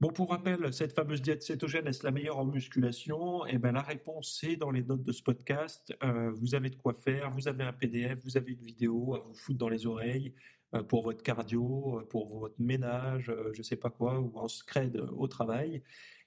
Bon, 0.00 0.10
pour 0.12 0.30
rappel, 0.30 0.72
cette 0.72 0.92
fameuse 0.92 1.20
diète 1.20 1.42
cétogène, 1.42 1.88
est-ce 1.88 2.04
la 2.04 2.12
meilleure 2.12 2.38
en 2.38 2.44
musculation? 2.44 3.44
Eh 3.46 3.58
bien, 3.58 3.72
la 3.72 3.82
réponse, 3.82 4.38
c'est 4.40 4.54
dans 4.54 4.70
les 4.70 4.84
notes 4.84 5.02
de 5.02 5.10
ce 5.10 5.24
podcast. 5.24 5.92
Euh, 6.04 6.30
vous 6.30 6.54
avez 6.54 6.70
de 6.70 6.76
quoi 6.76 6.94
faire, 6.94 7.32
vous 7.32 7.48
avez 7.48 7.64
un 7.64 7.72
PDF, 7.72 8.16
vous 8.22 8.36
avez 8.36 8.52
une 8.52 8.62
vidéo 8.62 9.16
à 9.16 9.18
vous 9.18 9.34
foutre 9.34 9.58
dans 9.58 9.68
les 9.68 9.86
oreilles 9.86 10.36
euh, 10.74 10.84
pour 10.84 11.02
votre 11.02 11.24
cardio, 11.24 11.98
euh, 11.98 12.04
pour 12.04 12.38
votre 12.38 12.54
ménage, 12.60 13.32
je 13.52 13.58
ne 13.58 13.62
sais 13.64 13.74
pas 13.74 13.90
quoi, 13.90 14.20
ou 14.20 14.38
en 14.38 14.46
scred 14.46 15.04
au 15.16 15.26
travail. 15.26 15.82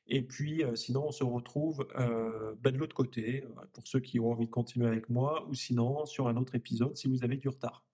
Et 0.05 0.21
puis, 0.21 0.63
sinon, 0.75 1.07
on 1.07 1.11
se 1.11 1.23
retrouve 1.23 1.87
ben, 1.95 2.71
de 2.73 2.77
l'autre 2.77 2.95
côté, 2.95 3.45
pour 3.71 3.87
ceux 3.87 4.01
qui 4.01 4.19
ont 4.19 4.31
envie 4.31 4.47
de 4.47 4.51
continuer 4.51 4.87
avec 4.87 5.09
moi, 5.09 5.47
ou 5.47 5.53
sinon, 5.53 6.05
sur 6.05 6.27
un 6.27 6.35
autre 6.35 6.55
épisode, 6.55 6.97
si 6.97 7.07
vous 7.07 7.23
avez 7.23 7.37
du 7.37 7.47
retard. 7.47 7.85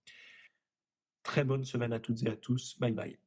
Très 1.22 1.44
bonne 1.44 1.66
semaine 1.66 1.94
à 1.94 2.00
toutes 2.00 2.24
et 2.24 2.30
à 2.30 2.36
tous. 2.36 2.80
Bye 2.80 2.94
bye. 2.94 3.27